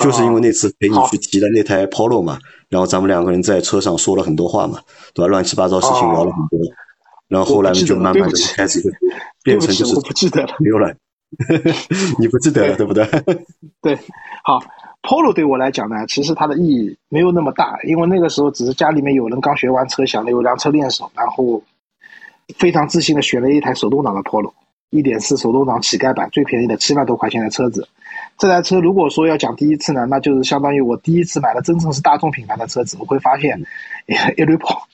[0.00, 4.80] 就是因为那次陪你去提的那台 Polo 嘛，然后咱们两个人在车上说了很多话嘛，
[5.14, 5.28] 对吧？
[5.28, 6.58] 乱七八糟事情聊了很多，
[7.28, 8.80] 然后后来就慢慢的开始
[9.42, 10.94] 变成就是我不记得了，没有了，
[12.18, 13.06] 你不记得了对不对？
[13.82, 13.98] 对，
[14.44, 14.60] 好
[15.02, 21.62] ，Polo 对我来讲呢，其实它的意义没有那么大，因为那个时候只是家里面有人刚学完车，想着有辆车练手，然后
[22.56, 24.52] 非常自信的选了一台手动挡的 Polo，
[24.90, 27.86] 一点四手动挡乞丐版，最便宜的七万多块钱的车子。
[28.42, 33.62] 这台车如果说要讲第一次呢，那就是相当于我第一次买了真正是大众品牌的车子，我会发现
[34.36, 34.88] 一堆跑。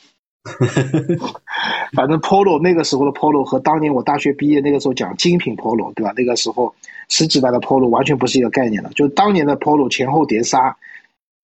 [1.96, 6.12] 反正 Polo 那个时候的 Polo 和当年我大学毕业那个时候讲精品 Polo，对吧？
[6.14, 6.74] 那个时候
[7.08, 8.90] 十几万的 Polo 完全不是一个概念了。
[8.94, 10.76] 就当年的 Polo 前后碟刹，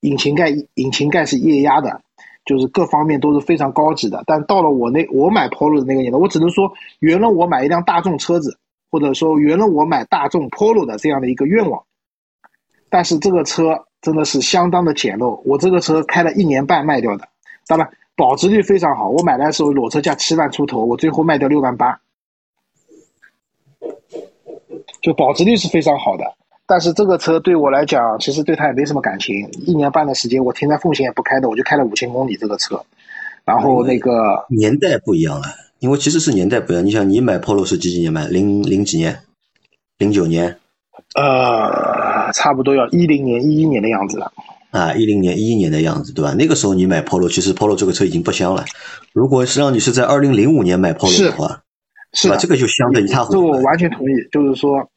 [0.00, 2.02] 引擎盖引擎盖是液压的，
[2.44, 4.22] 就是各方面都是非常高级的。
[4.26, 8.58] 但到了我那我买 Polo 的那个年代，我只能说圆了我买一辆大众车子，
[8.90, 11.82] 或者说圆了我买大众 Polo 的这样的一个愿望。
[12.94, 17.26] 但是这个车真的是相当的简陋，我这个车开了一年半卖掉的，
[17.66, 17.90] 当然。
[18.16, 21.98] 保值率非常好，我买来的时候裸车价七万出头，我最后卖掉六万八，
[25.02, 26.22] 就保值率是非常好的。
[26.64, 29.50] 但是这个车对我来讲，其实对它也没什么感情。
[29.66, 32.80] 一年半的时间，我停在奉贤也不开的，我就开了五千公里这个车。
[33.44, 35.46] 然后那个年代不一样了，
[35.80, 36.87] 因为其实是年代不一样。
[36.87, 38.28] 你想，你买 Polo 是几几年买？
[38.28, 39.18] 零零几年？
[39.98, 40.57] 零九年？
[41.16, 44.32] 呃，差不多要一零年、一一年的样子了。
[44.70, 46.34] 啊，一零年、一一年的样子，对吧？
[46.34, 48.64] 那个时候你买 Polo，其实 Polo 这个车已经不香了。
[49.12, 51.62] 如果是让你是在二零零五年买 Polo 的话，
[52.12, 52.37] 是吧？
[52.37, 53.40] 这个就香的一塌糊涂。
[53.40, 54.14] 这我完全同意。
[54.32, 54.90] 就是说，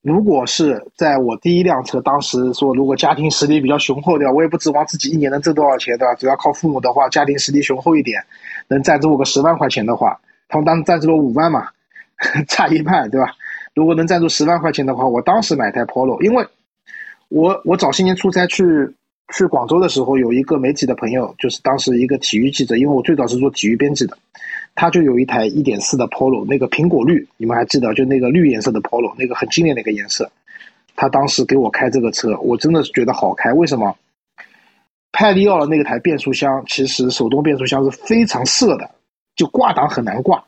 [0.00, 4.32] 如果是在我第一辆车，当时说如果家庭实力比较雄厚，对吧？
[4.32, 6.14] 我也不指望自己一年能挣多少钱，对吧？
[6.14, 8.24] 主要靠父母的话，家庭实力雄厚一点，
[8.68, 11.68] 能赞助我个十万块钱的话，他们当时赞助了五万嘛，
[12.48, 13.32] 差一半，对吧？
[13.78, 16.44] 如果能赞助十万块钱的话，我当时买台 Polo，因为。
[17.30, 18.64] 我我早些年出差去
[19.34, 24.16] 去广州的时候，有一个媒体的朋友，就是当时一个体育记者，因为我最早是做体育编辑的，
[24.74, 27.92] 他就有一台一点四的 Polo，那个苹果绿，你们还记得？
[27.92, 30.28] 就那个绿颜色的 Polo，那个很经典的一个颜色。
[30.96, 33.52] 他当时给我开这个车，我真的是觉得好开。
[33.52, 33.94] 为什么？
[35.12, 38.90] 派利奥的那个台变速箱，其实手动变速箱是非常涩的，
[39.36, 40.42] 就挂档很难挂。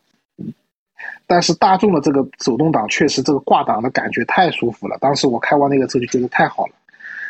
[1.33, 4.99] 但是大众的这个手动挡确实这个挂档的感觉太舒服了。
[5.01, 6.73] 当时我开完那个车就觉得太好了。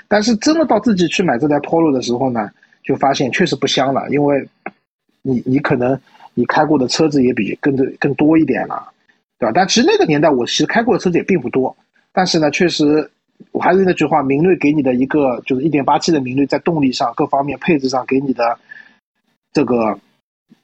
[0.08, 2.50] 但是真的到自己去买这台 Polo 的时候呢，
[2.82, 4.08] 就发现确实不香了。
[4.08, 4.48] 因为，
[5.20, 6.00] 你你可能
[6.32, 8.90] 你开过的车子也比更更多一点了，
[9.38, 9.52] 对吧？
[9.54, 11.76] 但其实那个年代我其实开过的车子也并不多。
[12.10, 13.06] 但是呢，确实
[13.52, 18.58] 我还是那句话，明锐给你的一个就是一点八 T 的明锐，在动力上各方面配置上给你的
[19.52, 19.98] 这个。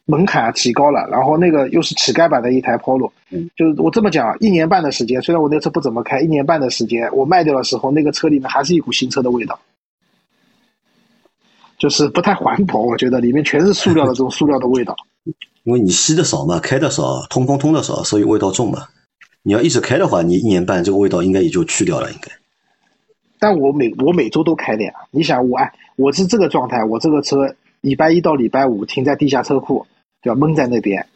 [0.08, 3.10] 门槛啊提高了，然后那个又是乞丐版的一台 Polo，
[3.56, 9.58] 就是我这么讲，一年半的时间，虽然我那车不怎么开，一年半的时间我卖掉的时候，那个车里面还是一股新车的味道，
[11.76, 14.96] 就是不太环保，我觉得里面全是塑料的这种塑料的味道。
[15.64, 18.86] 因为你吸的少嘛，开的少，通风通的少，所以味道重嘛。
[19.42, 22.30] 你要一直开的话，你一年半这个味道应该也就去掉了，应该。
[23.40, 29.84] 但我每我每周都开的呀，你想我哎，我是这个状态，我这个车礼拜一到礼拜五停在地下车库。
[30.28, 31.06] 要闷在那边，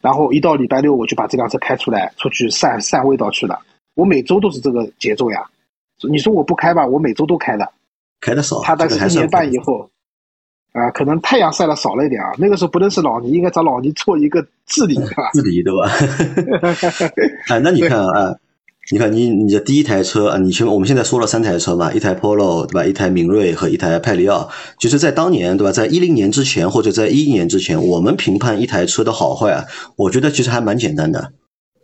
[0.00, 3.60] 然后一到礼拜六我就把这辆车开出来，出去散散味道去了。
[3.94, 5.44] 我每周都是这个节奏呀。
[6.08, 7.72] 你说我不开吧，我每周都开的，
[8.20, 8.60] 开的少。
[8.62, 9.88] 他但是一年半以后，
[10.72, 12.32] 啊，可能太阳晒的少了一点啊。
[12.36, 15.30] 那个时候不认识老倪，应该找老倪做一个治理，对吧？
[15.32, 15.88] 治理对吧？
[17.48, 18.36] 哎， 那你看啊。
[18.90, 22.84] 你看，你你的第一台车啊，你前我们现在说了三台车嘛，一台 Polo 对吧？
[22.84, 24.50] 一台明锐和一台派里奥。
[24.78, 29.64] 其实，在当年对吧，在一零年之前或者在一一年之前，我们评判一台车的好坏啊，
[29.96, 31.32] 我觉得其实还蛮简单的，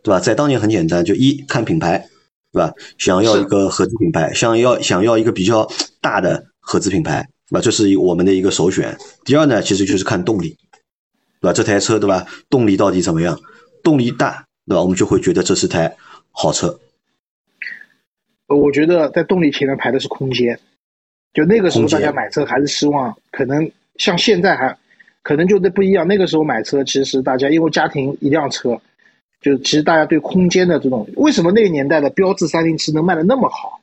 [0.03, 0.19] 对吧？
[0.19, 2.07] 在当年很简单，就一看品牌，
[2.53, 2.71] 对吧？
[2.99, 5.67] 想要一个合资品牌，想要想要一个比较
[6.01, 7.61] 大的合资品牌，对吧？
[7.61, 8.95] 这是我们的一个首选。
[9.25, 10.55] 第二呢，其实就是看动力，
[11.41, 11.53] 对吧？
[11.53, 13.39] 这台车对吧，动力到底怎么样？
[13.83, 14.83] 动力大，对吧？
[14.83, 15.95] 我们就会觉得这是台
[16.29, 16.77] 好车。
[18.55, 20.59] 我觉得在动力前面排的是空间，
[21.33, 24.77] 就那个时候大家买车还是希望，可能像现在还，
[25.23, 26.07] 可能就那不一样。
[26.07, 28.79] 那个时候买车，其实大家因为家庭一辆车，
[29.41, 33.79] 就其实大家对空间的这种，为什么那个年代的标致三零七能卖的那么好？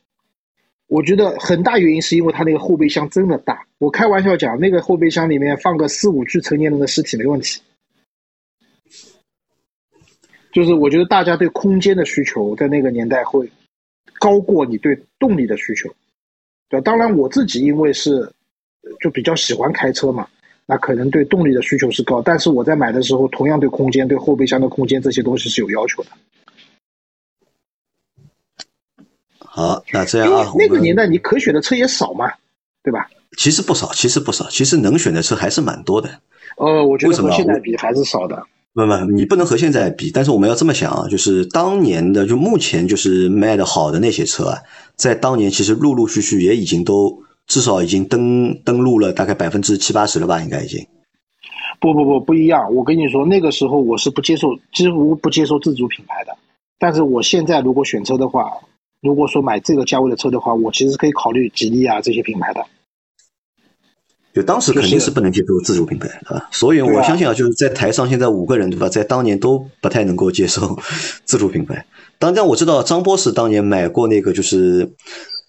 [0.89, 3.63] 我觉得很大原因是因为它那个后备箱真的大。
[3.79, 7.61] 我开玩笑讲，那个后备箱里面放个四五具成年人的尸体没问题。
[10.51, 13.49] 就是我觉得大家对空间的需求在那个年代会。
[14.19, 15.89] 高过你对动力的需求，
[16.69, 18.33] 对，当然我自己因为是
[19.01, 20.29] 就比较喜欢开车嘛，
[20.67, 26.11] 那可能对动力的需求是高，但是我在买的时候同样对空间、对后备箱的空间这些东西是有要求的。
[29.39, 32.33] 好，那这样啊，那个年代你可选的车也少嘛，
[32.83, 33.09] 对吧？
[33.37, 36.09] 其实不少，其实不少，其实能选的车还是蛮多的。
[36.57, 38.43] 呃，我觉得和现在比还是少的。
[38.87, 44.59] 不不，你不能和现在比，但是我们要这么想啊，就是当年的，就目前就是卖的好的那些车啊，
[44.95, 50.87] 在当年其实陆陆续续也已经都至少已经登登录了大概百分之七八十了吧，应该已经。
[51.81, 56.37] 不不不不一样，我跟你说，那个时候我是不接受，几乎不接受自主品牌的。
[56.79, 58.53] 但是我现在如果选车的话，
[59.01, 62.65] 如果说买这个价位的车的话，我其实可以考虑吉利啊这些品牌的。
[64.39, 66.49] 就当时肯定是不能接受自主品牌，对吧？
[66.53, 68.89] 所以我相信啊，就是在台上现在五个人，对吧？
[68.89, 70.79] 在当年都不太能够接受
[71.27, 71.85] 自主品牌。
[72.21, 74.89] 当然我知道张波是当年买过那个就是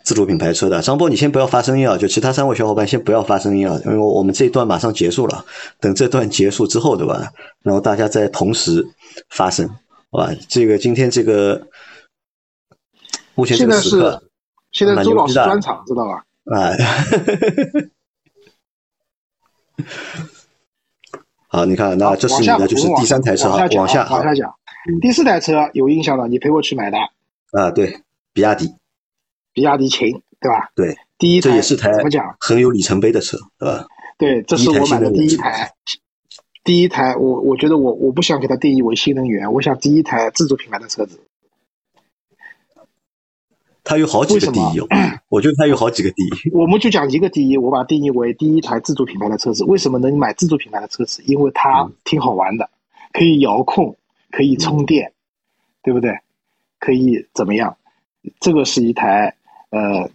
[0.03, 0.81] 自主品牌车的。
[0.81, 5.45] 张波，你先不要发声音啊，就其他三位小伙伴先不要发声音啊，因为我们这一段马上结束了。
[5.79, 7.27] 等这段结束之后，对吧？
[7.61, 8.83] 然后大家再同时
[9.29, 9.69] 发声，
[10.09, 10.31] 好吧？
[10.47, 11.61] 这个今天这个
[13.35, 14.23] 目前这个时刻，
[14.71, 16.57] 现在周老师专场，知道吧？
[16.57, 16.73] 啊。
[21.51, 24.53] 好，你看，那这是你的就是第三台车，往下往下讲，
[25.01, 26.97] 第四台车有印象的，你陪我去买的。
[27.51, 28.01] 啊，对，
[28.33, 28.75] 比亚迪，
[29.53, 30.69] 比亚迪秦，对吧？
[30.75, 32.35] 对，第一台这也是台怎么讲？
[32.39, 33.87] 很有里程碑的车，对吧？
[34.19, 35.71] 对，这是我买的第一台，
[36.63, 41.19] 第一台，我我觉得我我不想给它定义为新能源，我想第一台自主品牌的车子。
[43.89, 44.79] 它有好几个第一，
[45.29, 46.51] 我觉得它有好几个第一。
[46.53, 49.63] 我们就讲一个第一，我把定义为第一台自主品牌的车子。
[49.63, 51.23] 为什么能买自主品牌的车子？
[51.25, 52.69] 因为它挺好玩的，
[53.13, 53.97] 可以遥控，
[54.29, 55.11] 可以充电，
[55.81, 56.11] 对不对？
[56.77, 57.75] 可以怎么样？
[58.39, 59.33] 这个是一台，
[59.71, 60.07] 呃，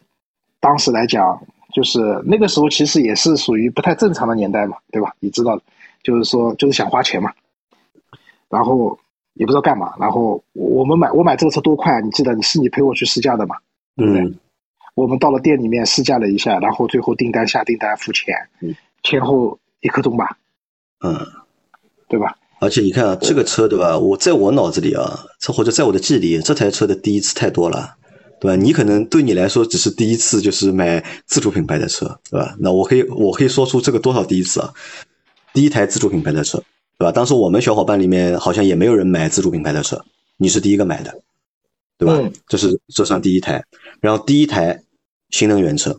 [0.60, 1.42] 当时来讲，
[1.74, 5.12] 就是那个时候其实也是属于不太正常的年代嘛，对吧？
[5.18, 5.62] 你知道的，
[6.04, 7.32] 就是说就是想花钱嘛，
[8.48, 8.96] 然后。
[9.36, 11.98] 也不知道干嘛，然后我们买我买这个车多快啊！
[11.98, 13.56] 你记得你是你陪我去试驾的嘛？
[13.96, 14.32] 对不对？
[14.94, 18.34] 我们到了店里面试驾了一下，然后最后订单下订单付钱，
[19.02, 20.38] 前后一刻钟吧。
[21.00, 21.18] 嗯，
[22.08, 22.36] 对吧？
[22.60, 23.98] 而且你看啊，这个车对吧？
[23.98, 27.96] 我在我脑子里啊，这或者在我的记忆里，这台车的第一次太多了，
[28.40, 28.56] 对吧？
[28.56, 32.54] 你可能对你来说只是第一次，就是买自主品牌的车，对吧？
[32.58, 34.72] 那我可以我可以说出这个多少第一次啊？
[35.52, 36.62] 第一台自主品牌的车。
[36.96, 37.10] 对吧？
[37.10, 40.00] 当时我们小伙伴里面好像也没有人买自主品牌的车，
[40.36, 41.12] 你是第一个买的，
[41.98, 42.30] 对吧？
[42.48, 43.64] 这是这算第一台，
[44.00, 44.82] 然后第一台
[45.30, 45.98] 新能源车，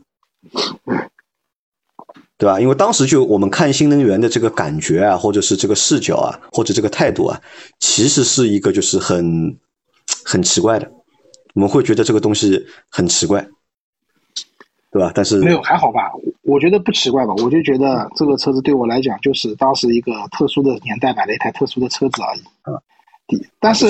[2.38, 2.60] 对吧？
[2.60, 7.42] 因为当时就我们看新能源的这个感觉啊，或者是这个视角啊，或者这个态度啊，
[7.80, 9.58] 其实是一个就是很
[10.24, 10.92] 很奇怪的，
[11.54, 13.48] 我们会觉得这个东西很奇怪。
[14.92, 15.12] 对吧？
[15.14, 16.10] 但是没有还好吧，
[16.44, 17.34] 我觉得不奇怪吧。
[17.44, 22.40] 我就觉得这个车子对我来讲，就是当时一个特殊的年代买了一台特殊的车子而已。
[22.62, 22.80] 啊，
[23.60, 23.88] 但是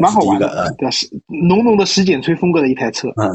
[0.00, 1.06] 蛮好玩的，对，是
[1.48, 3.08] 浓浓的洗剪吹风格的一台车。
[3.10, 3.28] 啊，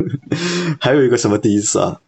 [0.78, 1.98] 还有一个什么第一次啊？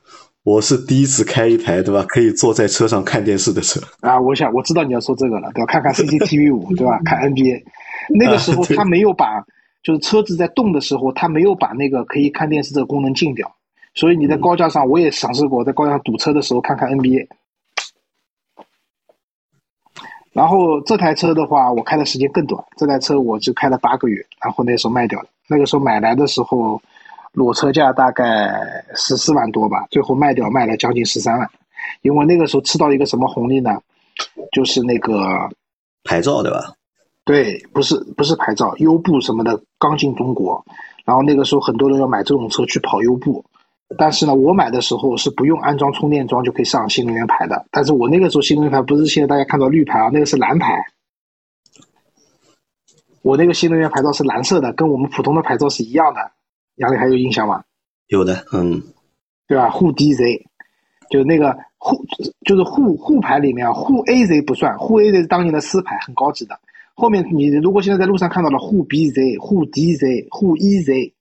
[0.43, 2.05] 我是第一次开一台，对吧？
[2.07, 3.81] 可以坐在车上看电视的车。
[4.01, 5.73] 啊，我想我知道你要说这个了，对吧？
[5.73, 7.01] 看看 CCTV 五，对吧？
[7.05, 7.63] 看 NBA。
[8.15, 9.43] 那个时候他没有把，
[9.83, 13.51] 就是车子在动的时候，他没有把那个可以看电视这个功能禁掉。
[13.95, 17.27] 所以你在高架上，我也尝试过在高架上堵车的时候看看 NBA。
[20.35, 25.27] 然后这台车的话，我开的时间更短，这台车我就开了八个月，然后那时候卖掉了。
[25.47, 26.83] 那个时候买来的时候，
[27.33, 28.53] 裸车价大概
[28.97, 31.49] 十四万多吧，最后卖掉卖了将近十三万。
[32.03, 33.79] 因为那个时候吃到一个什么红利呢？
[34.53, 35.49] 就是那个
[36.03, 36.75] 牌照对吧？
[37.25, 40.65] 对，不是不是牌照，优步什么的刚进中国，
[41.05, 43.45] 然后那个时候很多人要买这种车去跑优步。
[43.99, 47.67] 但是呢，我买的时候是不用安装充电桩就可以上新能源牌的。
[47.71, 50.75] 但是我那个时候新能源牌不是现在大家看到绿牌啊，那个是蓝牌。
[53.23, 56.21] 我那个新能源牌照是蓝色的，跟我们普通的牌照是一样的。
[56.77, 57.65] 杨磊还有印象吗？
[58.09, 58.83] 有的，嗯，
[59.49, 59.71] 对吧？
[59.71, 60.43] 沪 DZ，
[61.09, 62.05] 就是那个沪，
[62.45, 66.61] 就是沪沪牌里面啊，沪 AZ 不算，沪 AZ 是当年的私牌，很高级的。
[66.95, 71.14] 后面你如果现在在路上看到了沪 BZ、沪 DZ、沪 EZ。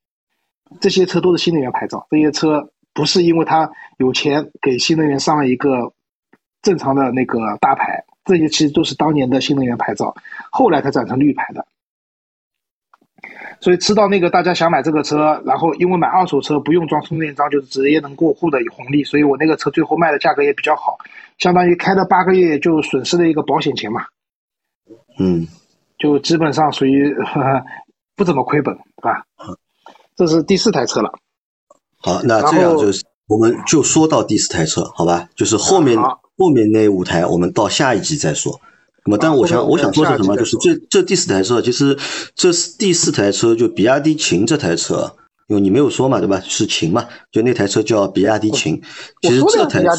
[0.79, 5.93] 这些车都是新能源牌照，这些车不是因为他有钱给新能源上了一个
[6.61, 10.15] 正常的那个大牌，这些其实都是当年的新能源牌照，
[10.51, 11.65] 后来才转成绿牌的。
[13.61, 20.97] 所以吃到那个大家想买这个车，然后因为买二手车不用装充电桩就是直接能过户的红利，所以我那个车最后卖的价格也比较好，
[21.37, 24.05] 相当于开了八个月就损失了一个保险钱嘛。
[25.17, 25.47] 嗯，
[25.97, 27.15] 就基本上属于
[28.15, 29.25] 不怎么亏本，对吧？
[30.15, 31.11] 这是第四台车了，
[31.97, 35.27] 好，那这样就是我们就说到第四台车，好吧？
[35.35, 35.97] 就是后面
[36.37, 38.59] 后面那五台，我们到下一集再说。
[39.05, 40.35] 那么，但我想我想说是什么？
[40.37, 41.97] 就是这这第四台车，其实
[42.35, 45.15] 这是第四台车，就比亚迪秦这台车，
[45.47, 46.39] 因为你没有说嘛，对吧？
[46.41, 47.05] 是秦嘛？
[47.31, 48.81] 就那台车叫比亚迪秦。
[49.21, 49.89] 其实这台车，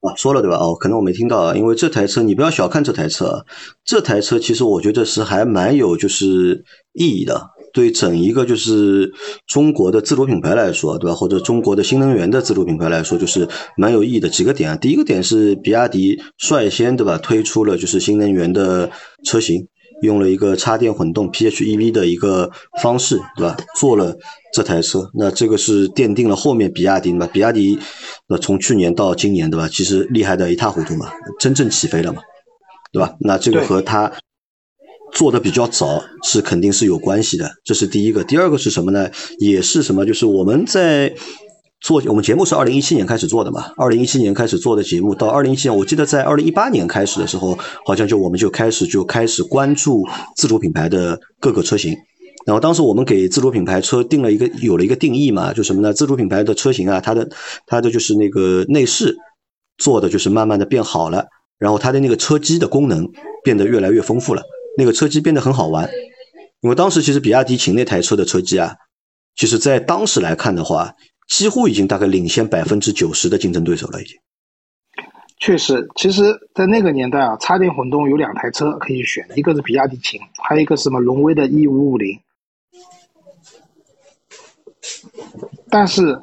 [0.00, 0.56] 啊，说了对吧？
[0.56, 3.46] 哦，可能我没听到啊，因为这台车你不要小看这台车，
[3.84, 7.50] 这台车其实我觉得是还蛮有就是意义的。
[7.72, 9.12] 对整一个就是
[9.46, 11.14] 中国的自主品牌来说，对吧？
[11.14, 14.76] 或者中国的新能源的自主品牌来说，就是蛮有意义的几个点啊。
[14.76, 18.90] 第一个点是比亚迪率先对吧推出了就是新能源的
[19.24, 19.66] 车型，
[20.02, 22.50] 用了一个插电混动 PHEV 的一个
[22.82, 23.56] 方式，对吧？
[23.78, 24.16] 做了
[24.52, 27.28] 这台车，那这个是奠定了后面比亚迪嘛？
[27.32, 27.78] 比亚迪
[28.28, 29.68] 那从去年到今年，对吧？
[29.68, 32.20] 其实厉害的一塌糊涂嘛，真正起飞了嘛，
[32.92, 33.14] 对吧？
[33.20, 34.10] 那这个和它。
[35.12, 38.22] 做的比较早是肯定是有关系的，这是第一个。
[38.24, 39.10] 第二个是什么呢？
[39.38, 40.04] 也是什么？
[40.06, 41.12] 就是我们在
[41.80, 50.06] 做我们节目是二零一七年开始做的嘛，二零一七年开始做的节目，到二零一七年，我记得在二零一八年开始的时候，好像就我们就开始就开始关注
[50.36, 51.96] 自主品牌的各个车型。
[52.46, 55.92] 然后当时我们给自主品牌车定了一个有了一个定义嘛，就什么呢？
[55.92, 57.28] 自主品牌的车型啊，它的
[57.66, 59.16] 它的就是那个内饰
[59.76, 61.26] 做的就是慢慢的变好了，
[61.58, 63.06] 然后它的那个车机的功能
[63.44, 64.42] 变得越来越丰富了。
[64.80, 65.90] 那个车机变得很好玩，
[66.62, 68.76] 因为当时其实比亚迪秦那台车的车机啊，
[69.36, 70.94] 其实在当时来看的话，
[71.28, 74.16] 几乎已经大概领先百分之九十的竞争对手了，已经。
[75.38, 82.18] 确实，其实，在那个年代啊，插电混动有两台车可以选，一个是比亚迪秦，还有一个什么荣威的 E 五五零。
[85.70, 86.22] 但是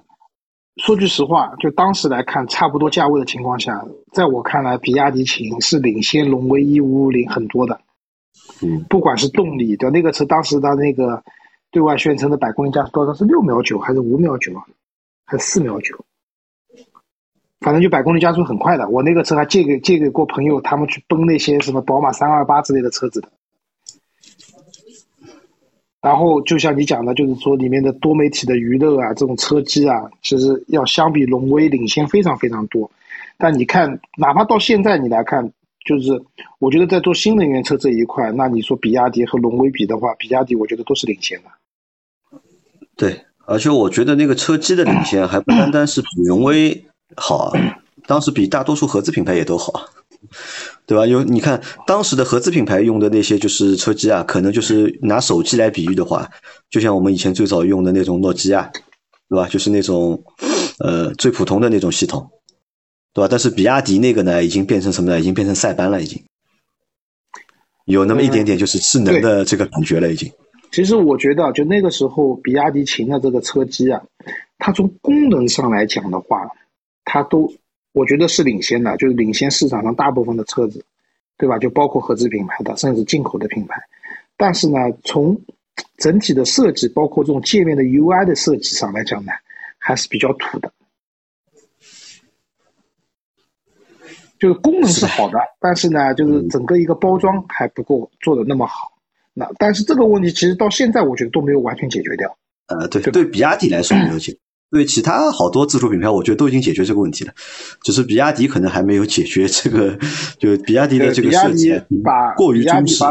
[0.76, 3.84] 说句实话，就当时来看，差不多价位的情况下，
[4.14, 7.82] 在我看来，比亚迪秦是领先荣威 E 五五零很多的。
[8.64, 11.24] 嗯，不管是动力的那个车，当时的那个
[11.70, 14.52] 对外宣称的百公里加速多少是六秒九还是五秒九，
[15.26, 16.04] 还是四秒九？
[17.60, 18.90] 反正就百公里加速很快的。
[18.90, 23.30] 我那个车还借给借给过朋友，他们去奔那些什么宝马三二八之类的车子的。
[26.02, 32.90] 然后就像你讲的，就是说里面的多媒体的娱乐啊，这种车机啊，其实要相比荣威领先非常非常多。
[33.38, 35.52] 但你看，哪怕到现在你来看。
[35.88, 36.22] 就是
[36.60, 42.40] 我觉得在做新能源车这一块，那你说比亚迪和荣威比的话，比亚迪我觉得都是领先的。
[42.98, 46.86] 对，而且我觉得那个车机的领先还不单单是比荣威
[47.16, 47.54] 好，
[48.06, 49.72] 当时比大多数合资品牌也都好，
[50.86, 51.06] 对吧？
[51.06, 56.30] 有你看当时的合资品牌用的那些就是车机啊，可能就是拿手机来比喻的话，
[56.70, 58.70] 就像我们以前最早用的那种诺基亚，
[59.30, 59.48] 对吧？
[59.48, 60.22] 就是那种
[60.80, 62.30] 呃最普通的那种系统。
[63.18, 63.28] 对吧？
[63.28, 65.20] 但是比亚迪那个呢，已经变成什么呢？
[65.20, 66.22] 已经变成塞班了，已经
[67.86, 70.32] 有那么一点点就是智能的这个感觉了，已经。
[70.72, 74.00] 其实我觉得，就那个时候，比亚迪秦的这个车机啊，
[74.60, 76.48] 它从功能上来讲的话，
[77.06, 77.52] 它都
[77.92, 80.86] 我觉得是领先的，就是领先市场上大部分的车子，
[81.40, 81.58] 对吧？
[81.58, 83.82] 就包括合资品牌的，甚至进口的品牌。
[84.38, 85.42] 但是呢，从
[85.98, 89.32] 整体的设计，包括这种界面的 UI 的设计上来讲呢，
[89.80, 90.72] 还是比较土的。
[94.40, 98.92] 就是功能是好的，但是呢，就是整个一个包装还不够做的那么好。
[99.34, 102.38] 那但是这个问题其实到现在我觉得都没有完全解决掉。
[102.68, 104.36] 呃，对，对比亚迪来说没有解，
[104.72, 107.32] 对其他好多自主品牌，我觉得都已经解决这个问题了，
[107.82, 109.98] 只是比亚迪可能还没有解决这个。
[110.38, 113.04] 就比亚迪的这个设计把过于中式，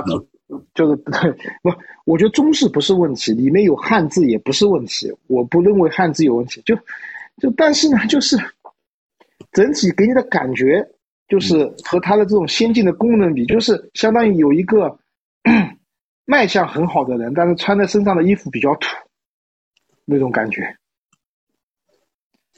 [0.75, 0.97] 就是
[1.63, 1.71] 不，
[2.05, 6.61] 我觉得中式不是问题，里面有汉字也不是问题，我不认为汉字有问题。
[6.67, 6.77] 就
[7.41, 8.37] 就但是呢，就是
[9.53, 10.87] 整体给你的感觉。
[11.29, 14.99] 就是和它的这种先进的功能比，就是相当于有一个
[16.25, 18.89] 卖相很好的人，但是穿在身上的衣服比较土，
[20.05, 20.77] 那种感觉。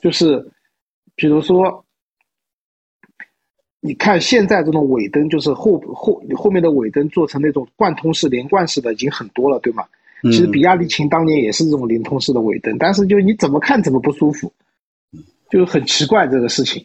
[0.00, 0.50] 就是
[1.16, 1.84] 比如说，
[3.80, 9.84] 你看现在这种尾灯，就是后后后面的尾灯做成那种贯通式、连贯式的已经很多了，对吗？
[10.22, 14.52] 其实比亚迪秦当年也是这种连通式的尾灯，但是就你怎么看怎么不舒服，
[15.48, 16.84] 就是很奇怪这个事情。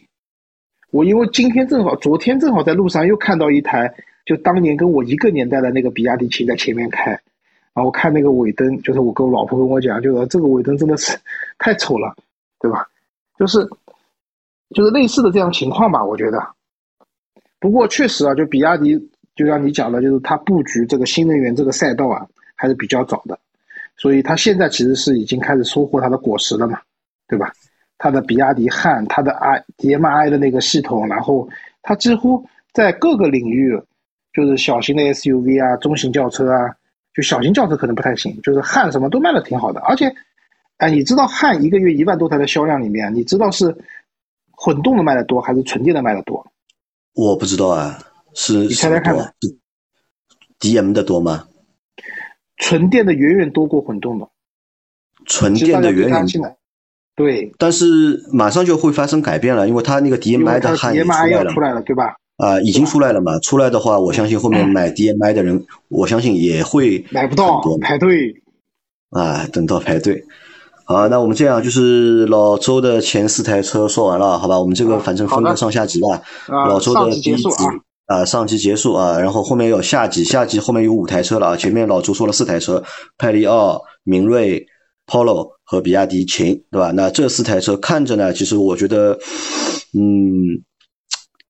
[0.94, 3.92] 我因为今天正好，昨天正好在路上又看到一台，
[4.24, 11.18] 就当年跟我一个年代的那个比亚迪秦在前面开，然后我看那个尾灯，就是我跟我老婆跟我讲，就说这个尾灯真的是
[11.58, 12.14] 太丑了，
[12.60, 12.86] 对吧？
[13.36, 13.68] 就是
[14.70, 16.40] 就是类似的这样情况吧，我觉得。
[17.58, 18.96] 不过确实啊，就比亚迪，
[19.34, 22.24] 就像你讲的，就是它布局这个新能源这个赛道啊，
[22.54, 23.36] 还是比较早的，
[23.96, 26.80] 所以它现在其实是已经开始收获它的果实了嘛，
[27.26, 27.52] 对吧？
[28.04, 31.48] 它的比亚迪汉，它的 i DMI 的那个系统，然后
[31.80, 33.80] 它几乎在各个领域，
[34.30, 36.76] 就是小型的 SUV 啊、中型轿车啊，
[37.14, 39.80] 就小型轿车可能不太行，就是汉什么都卖的挺好的。
[39.80, 40.14] 而且，
[40.76, 43.74] 哎，你知道汉一个月一万多台的销量里面，你知道是
[44.50, 46.46] 混动的卖的多还是纯电的卖的多？
[47.14, 47.98] 我不知道啊，
[48.34, 49.32] 是你猜猜看吧
[50.60, 51.48] ，DM 的多吗？
[52.58, 54.28] 纯电的远远多过混动的，
[55.24, 56.26] 纯电的远远。
[57.16, 62.16] 对，但是马上就会发生改变了，因为它那个 DMI 的汉也出来了，出来了，对吧？
[62.36, 63.38] 啊，已经出来了嘛？
[63.38, 68.34] 出来的话，我相信后面买 DMI 的人，我相信也会买不到，排队
[69.10, 70.24] 啊，等到排队。
[70.86, 74.58] 好，那我们这样就是老周的前四台车说完了，好吧？
[74.58, 76.20] 我们这个反正分个上下集吧。
[76.48, 77.48] 老周的第一集
[78.06, 81.56] 啊，上集结束啊，然后后面有下集，下集后面有五台车了啊。
[81.56, 82.82] 前面老周说了四台车：
[83.16, 84.66] 派力奥、明锐、
[85.06, 86.92] Polo 和比亚迪秦，对吧？
[86.92, 89.18] 那这四台车看着呢，其实我觉得，
[89.92, 90.62] 嗯。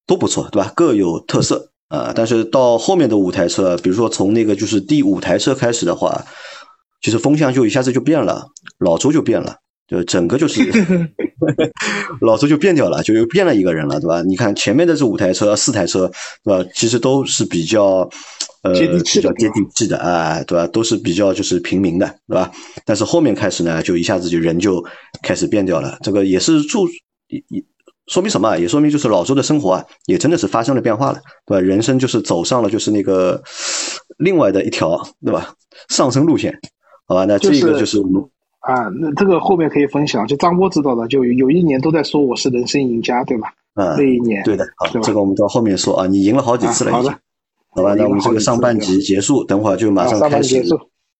[0.06, 0.70] 都不错，对吧？
[0.76, 2.12] 各有特色啊。
[2.14, 6.26] 但是到后面的五台车，比如说从那个就是第五台车开始的话，
[7.00, 8.48] 其实风向就一下子就变了，
[8.78, 9.56] 老周就变了，
[9.86, 10.60] 就整个就是
[12.20, 14.22] 老周就变掉了，就又变了一个人了，对吧？
[14.22, 16.10] 你看前面的这五台车、四台车，
[16.42, 16.70] 对吧？
[16.74, 18.08] 其实都是比较
[18.62, 20.66] 呃比较接地气的啊，对吧？
[20.68, 22.50] 都是比较就是平民的，对吧？
[22.84, 24.82] 但是后面开始呢，就一下子就人就
[25.22, 26.88] 开始变掉了，这个也是注
[27.28, 27.64] 也。
[28.06, 28.58] 说明什么？
[28.58, 31.60] 也说明就是老周的生活啊，也真的是发生了变化了，对吧？
[31.60, 33.42] 人生就是走上了就是那个
[34.18, 35.54] 另外的一条，对吧？
[35.88, 36.54] 上升路线，
[37.06, 37.24] 好吧？
[37.24, 38.22] 那这个就是我们
[38.66, 40.26] 啊，那这个后面可以分享。
[40.26, 43.52] 就张波知道的，就有一年都在说我是人生赢家，对吧？
[43.74, 47.12] 嗯，那一年对的，好，这个我们到后面说啊，你赢了好几次了，已经。
[47.76, 47.94] 好吧？
[47.96, 50.62] 那我们这个上半集结束，等会儿就马上开始